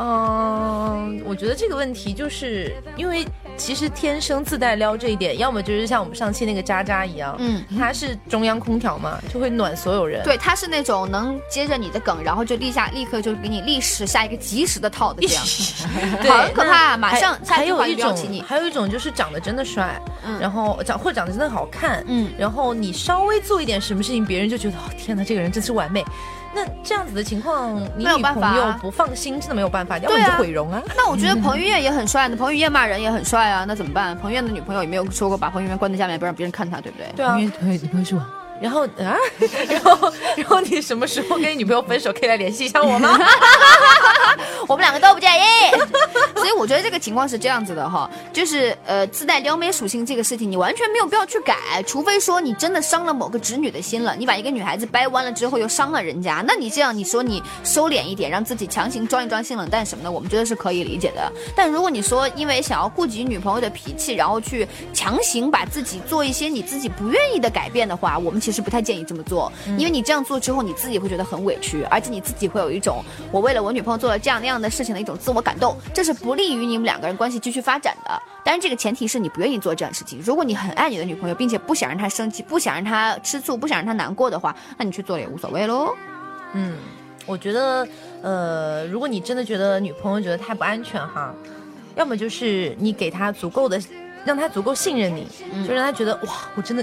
[0.00, 3.26] 嗯，我觉得这个问题就是因为
[3.58, 10.22] 其实天生自带撩这一点，要么就是像我们上期那个渣渣一样，嗯，他是中央空调嘛，就会暖所有人。
[10.22, 15.44] 对，他是那种能接着你的梗，然后就立下立刻就给你立时下一个及时的套的这样。
[16.22, 26.04] 对，很可怕那马上下一句话有一种就撩起你，还有一种就是长得真的帅，嗯然后长或者长得真的好看，嗯然后你稍微做一点什么事情，别人就觉得哦天哪，这个人真是完美。
[26.58, 30.82] 那这样子的情况，你没有女办法啊朋友不放心，真的没有办法，要不你就毁容啊。
[30.96, 34.16] 那我觉得彭于晏也很帅的，彭于晏骂人也很帅啊，那怎么办？
[34.18, 37.06] 彭于晏的女朋友也没有说过把彭于晏关在家里面不让别人看他，对不对？
[37.14, 38.22] 对啊，女朋友女朋友是我。
[38.60, 39.16] 然后啊，
[39.68, 43.18] 然后然后你什么时候跟你女朋友分手，可以来联系一下我吗？
[44.68, 45.70] 我们两个都不介意。
[46.36, 61.30] 所以我觉得这个情况是这样子的哈，就是呃自带撩妹属性这个事情，你完全没有必要去改，除非说你真的伤了某个直女的心了，你把一个女孩子掰弯了之后又伤了人家，那你这样你说你收敛一点，让自己强行装一装性冷淡什么的，我们觉得是可以理解的。
[61.56, 78.22] 但如果你说因为想要顾及女朋友的脾气，然后去强行把自己做一些你自己不愿意的改变的话，我们其实不太建议这么做，因为你这样做之后，你自己会觉得很委屈，而且你自己会有一种我为了我女朋友做了这样那样的事情的一种自我感动，这是不利于你们两个人关系继续发展的。
[78.42, 80.18] 当然，这个前提是你不愿意做这样的事情。
[80.24, 85.94] 如果你很爱你的女朋友，并且不想让她生气，不想让她吃醋，不想让她难过的话，那你去做了也无所谓喽。
[86.54, 86.78] 嗯，
[87.26, 87.86] 我觉得，
[88.22, 91.34] 呃，如果你真的觉得女朋友觉得太不安全哈，
[91.96, 93.78] 要么就是你给她足够的，
[94.24, 95.26] 让她足够信任你，
[95.66, 96.82] 就让她觉得哇，我真的，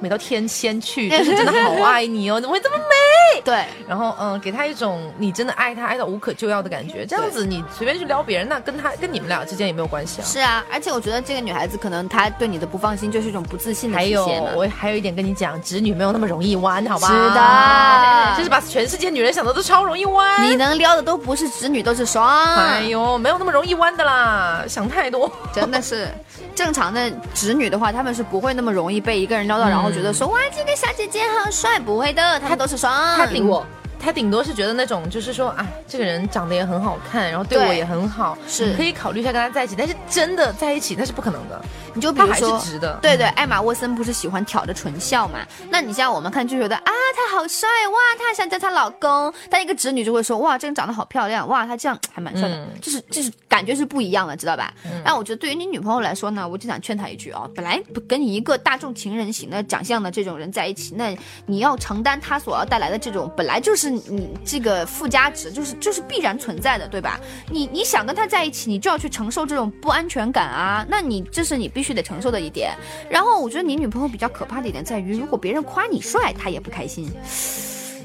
[0.00, 3.40] 美到天仙去，就 是真的好爱你哦，怎么会这么美？
[3.44, 10.24] 对，然后嗯，给她一种你真的爱她爱到无可救药的感觉，这样子你随便去撩别人，那跟她跟你们俩之间也没有关系啊。
[10.24, 17.08] 是啊，而且我觉得这个女孩子可能她对你的不放心就是一种不自信的还有体现嘛，我还有一点跟你讲，直女没有那么容易弯，好吧？
[17.08, 20.48] 是的就是把全世界女人想的都超容易弯。
[20.48, 22.26] 你能撩的都不是直女，都是双。
[22.54, 25.30] 哎呦，没有那么容易弯的啦，想太多。
[25.52, 26.08] 真的是
[26.54, 33.16] 正常的直女的话，她们是不会那么容易被一个人然后觉得说哇这个小姐姐好帅，不会的，她都是双。
[33.16, 33.66] 他顶我，
[33.98, 39.74] 他顶多是觉得那种，就是说，啊，这个人长得也很好看，然后对我也很好，是可以考虑一下跟他在一起。
[39.76, 41.60] 但是真的在一起，那是不可能的。
[41.96, 45.38] 你就比如说是直的，对对，艾玛沃森不是喜欢挑着唇笑嘛？
[45.70, 49.32] 那你像我们看就觉得啊，他好帅哇，他想叫她老公。
[49.50, 54.72] 但一个直女就会说哇，这个人长得好漂亮哇，他这样还蛮帅的，嗯就是就是感觉是不一样的，知道吧？
[55.04, 61.16] 那我觉得对于你女朋友来说呢，我就想劝她一句啊，本来不跟你一个大众情人型的长相的这种人在一起，那
[61.46, 67.18] 你要承担他所要带来的这种本来就是你这个附加值，就是就是必然存在的，对吧？
[67.50, 72.72] 你你想跟他在一起，你就要去承受这种不安全感啊，那你这是你必须得承受的一点。
[73.10, 77.12] 然后我觉得你女朋友比较可怕的一点在于，如果别人夸你帅，她也不开心。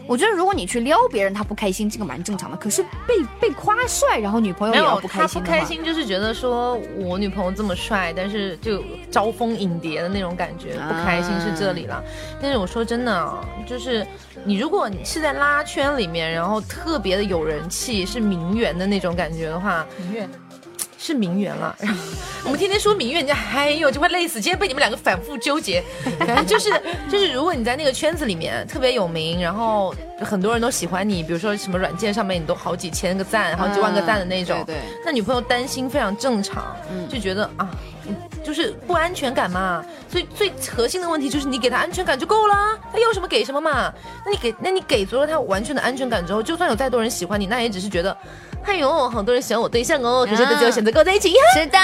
[0.07, 2.57] 我觉得如果你去撩别人，他不开心，这个蛮正常的。
[2.57, 12.03] 可是被被夸帅，然后女朋友，也要不开心不开心就是觉得说我女朋友这么帅，但是就招蜂引蝶的那种感觉，不开心是这里了。
[12.41, 14.05] 但是我说真的啊，就是
[14.43, 19.86] 你如果你是在拉圈里面，然后特别的有人气，是名媛的那种感觉的话，
[21.02, 21.76] 是名媛了。
[21.80, 21.99] 然 后
[22.45, 24.39] 我们天天说名媛，人家哎呦就快累死。
[24.39, 25.84] 今天被你们两个反复纠结，
[26.20, 26.70] 反正就是
[27.10, 36.76] 就是，如果你在那个圈子里面特别有名，然后很多人都喜欢你，比如说什么软件上面你都好几千个赞、好几万个赞的那种，嗯对对那女朋友担心非常正常，
[37.10, 37.68] 就觉得啊。
[38.08, 42.56] 嗯就是不安全感嘛，所以最核心的问题就是你给他安全感就够了，
[42.91, 43.93] 他要什么给什么嘛。
[44.26, 48.18] 那你给，那你给足了他完全的安全感之后，就算有再多人喜欢你，那也只是觉得，
[48.66, 51.80] 哎呦，好多人喜欢我对象哦，可是他只有选择跟我在一起，是的，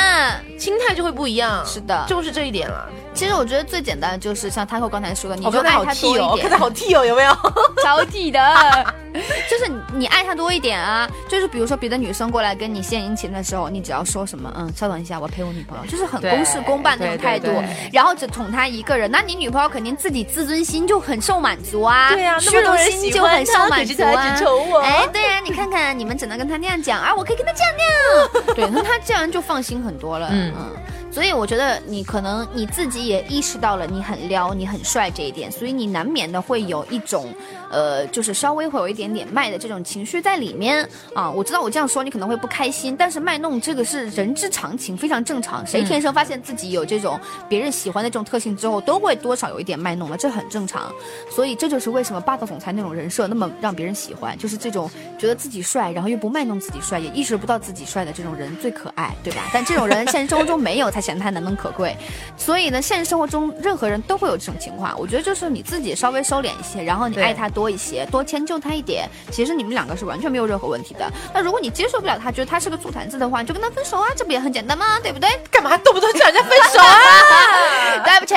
[0.59, 1.63] 心态就会不一样。
[1.65, 2.87] 是的就是这一点了。
[3.13, 6.57] 其实我觉得最简单的就是像 Taco 刚才说的，你就爱他替哦，多一点刚才。
[6.57, 7.35] 好替哦，有没有？
[7.83, 8.39] 超体的，
[9.49, 11.09] 就是你你爱他多一点啊。
[11.27, 24.83] 就是比如说别的女生过来跟你献殷勤的时候，你只要说什么，嗯，稍等一下，我陪我女朋友，就是很公事公办那种对对态度，然后只宠他一个人，那你女朋友肯定自己自尊心就很受满足啊，对啊那虚荣心就很受满足啊。
[24.83, 25.07] 哎，
[25.47, 30.71] 你看看你们只能跟他那样讲啊，我可以跟他这样那样， 对，那他这样就放心很多了，嗯嗯。
[31.09, 37.33] 所以我觉得你可能你自己也意识到了你很撩，你很帅这一点，所以你难免的会有一种，
[37.69, 41.29] 呃，就是稍微会有一点点卖的这种情绪在里面啊。
[41.29, 45.65] 我知道我这样说你可能会不开心，但是卖弄这个是人之常情，非常正常。
[45.65, 50.91] 谁天生发现自己有这种别人喜欢的这种特性之后，都会多少有一点卖弄的，这很正常。
[51.29, 59.49] 所以这就是为什么霸道总裁那种人设那么让别人喜欢，就是这种觉得自己帅，然后又不卖弄自己帅，也意识不到自己帅的这种人最可爱，对吧？
[59.53, 61.95] 但这种人现实生活中没有，才显得他难能可贵。
[62.37, 64.93] 所以呢，现实生活中任何人都会有这种情况。
[64.99, 71.11] 我觉得就是你自己稍微收敛一些，然后你爱他多一些，多迁就他一点，其实你们两个是完全没有任何问题的。
[71.33, 74.99] 那如果你接受不了他，觉得他是个醋坛子的话，你就跟他分手啊，这不也很简单吗？
[75.01, 75.27] 对不对？
[75.49, 77.97] 干嘛动不动就让人家分手啊？
[78.05, 78.35] 对不起，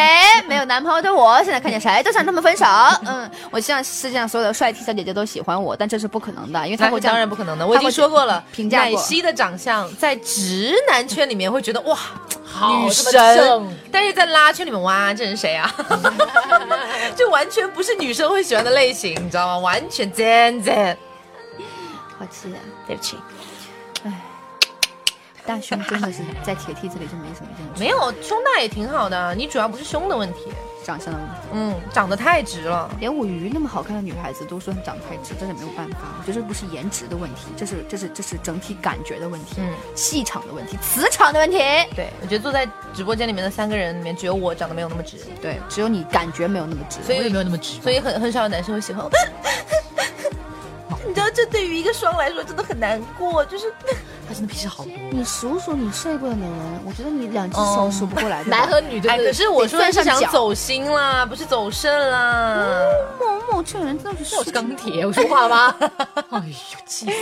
[0.49, 2.65] 没有男朋友的我，现在看见谁都想他们分手。
[3.05, 11.99] 嗯，我希望世界上所有的帅气小姐姐都喜欢我，但这是不可能的，因为他那会当然不可能的，我已经说过了，评价过奶昔的长相在直男圈里面会觉得哇，
[12.61, 15.75] 好女神神，但是在拉圈里面哇，这人谁啊？
[17.17, 19.59] 就完全不是女生会喜欢的类型，你知道吗？
[19.59, 20.97] 完全真真，
[22.19, 22.61] 好气啊！
[22.87, 23.17] 对不起，
[24.05, 24.13] 哎
[25.47, 30.41] 大胸真的是在铁梯子里就没什么用，没有胸大也挺好的，你主要不是胸的问题，
[30.91, 31.35] 长相的问题。
[31.53, 32.91] 嗯，长得太直了。
[32.99, 35.99] 连我鱼那么好看的女孩子都说她长得太直，真的没有办法。
[36.19, 41.59] 我觉得这不是颜值的问题，这是这是这是整体感觉的问题，嗯气场的问题，磁场的问题。
[41.95, 49.11] 对，我觉得坐在直播间里面的三个人里面，只有我长得没有那么直，对，只有你感觉没有那么直，所以我也没有那么直，所以很很少有男生会喜欢我。
[51.07, 53.73] 你知道，这对于一个双来说真的很难过，就是
[54.31, 54.93] 他真的脾气好多。
[55.11, 58.57] 你数数你睡过的美人，我觉得你两只手数不过来的吧。
[58.59, 62.87] 男和女真哎，的，可是我说的是想走心啦，不是走肾啦。
[63.19, 65.75] 某某这个人真的是我是钢铁，我说话吗？
[66.31, 66.55] 哎呦，
[66.87, 67.13] 气死！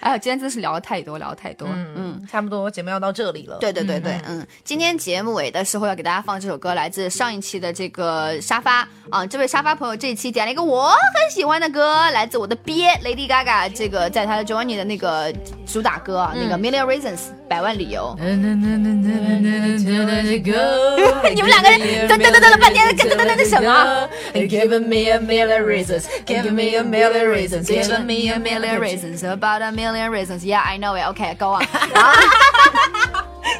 [0.00, 1.66] 哎呀，今天真的是聊的太多，聊的太多。
[1.66, 3.56] 嗯嗯，差不多节目要到这里了。
[3.58, 15.32] 对对对对，嗯，今天节目尾的时候要给大家放这首歌，来自上一期的这个沙发啊，这位沙发朋友这一期点了一个我很喜欢的歌，来自我的鳖 Lady Gaga，这个在他的 Johnny 的那个
[15.66, 18.15] 主打歌啊，那个Million Reasons 百万理由。
[18.19, 18.25] 你
[21.41, 24.09] 们两个人噔噔噔噔了半天噔噔噔噔噔什么？
[24.33, 28.39] Give me a million reasons, give me a million reasons, give Give me me a a
[28.39, 29.21] million million reasons.
[29.21, 30.43] reasons about a million reasons.
[30.43, 31.05] Yeah, I know it.
[31.07, 31.65] OK, go on.
[31.93, 32.13] 然后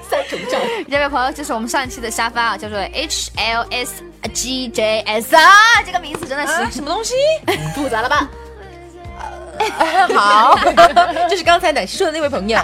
[0.09, 0.57] 三重奏，
[0.89, 5.41] 这位朋友就是我们上一期的沙发啊，叫做 H L S G J S 啊，
[5.85, 7.13] 这个名字真的啊，是什么东西？
[7.75, 8.27] 复杂了吧？
[10.14, 10.58] 好，
[11.28, 12.58] 就是刚才奶昔说的那位朋友。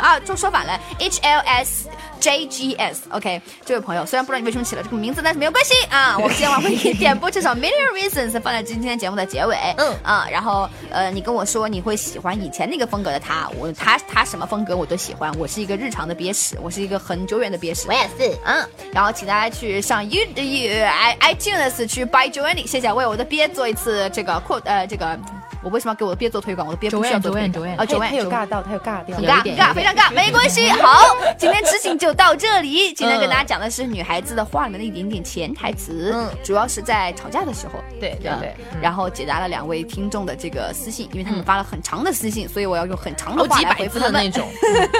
[0.00, 1.88] 啊，就说反了，H L S
[2.20, 3.02] J G S。
[3.10, 6.16] OK，这位朋友虽然不知道你为什么起了这个名字，但是没有关系啊。
[6.20, 9.56] 我们今天晚上会给你点播这首 Million Reasons 放在今天节目的结尾。
[9.76, 15.32] 嗯啊，然后呃，你跟我说你会喜欢以前那个风格的他，我他他什么风格我都喜欢。
[15.38, 17.86] 我是一个日常的憋屎，我是一个很久远的憋屎。
[17.88, 18.36] 我也是。
[18.44, 25.18] 嗯，然后请大家去上 You You i iTunes 去 Buy Joanny，谢谢为我的憋做一次这个扩呃这个，
[25.62, 26.66] 我为什么要给我的憋做推广？
[26.66, 29.24] 我都憋不需要做推 Joanne，广 Joanne，啊他有尬到，他有尬掉很。
[29.24, 30.68] 尬，很尬，非常尬，没关系。
[30.70, 32.92] 好， 今天执行就到这里。
[32.94, 37.78] 今天跟大家讲的是女孩子的话里面的一点点潜台词，嗯主要是在吵架的时候。
[37.92, 44.12] 嗯对对对，嗯然后解答了两位听众的这个私信，因为他们发了很长的私信，所以我要用很长的好话来回复他们。
[44.14, 44.48] 的那种。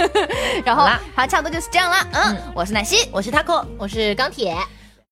[0.64, 1.96] 然后好，差不多就是这样了。
[2.12, 3.64] 嗯，我是奶昔，我是 taco。
[3.78, 4.56] 我是钢铁。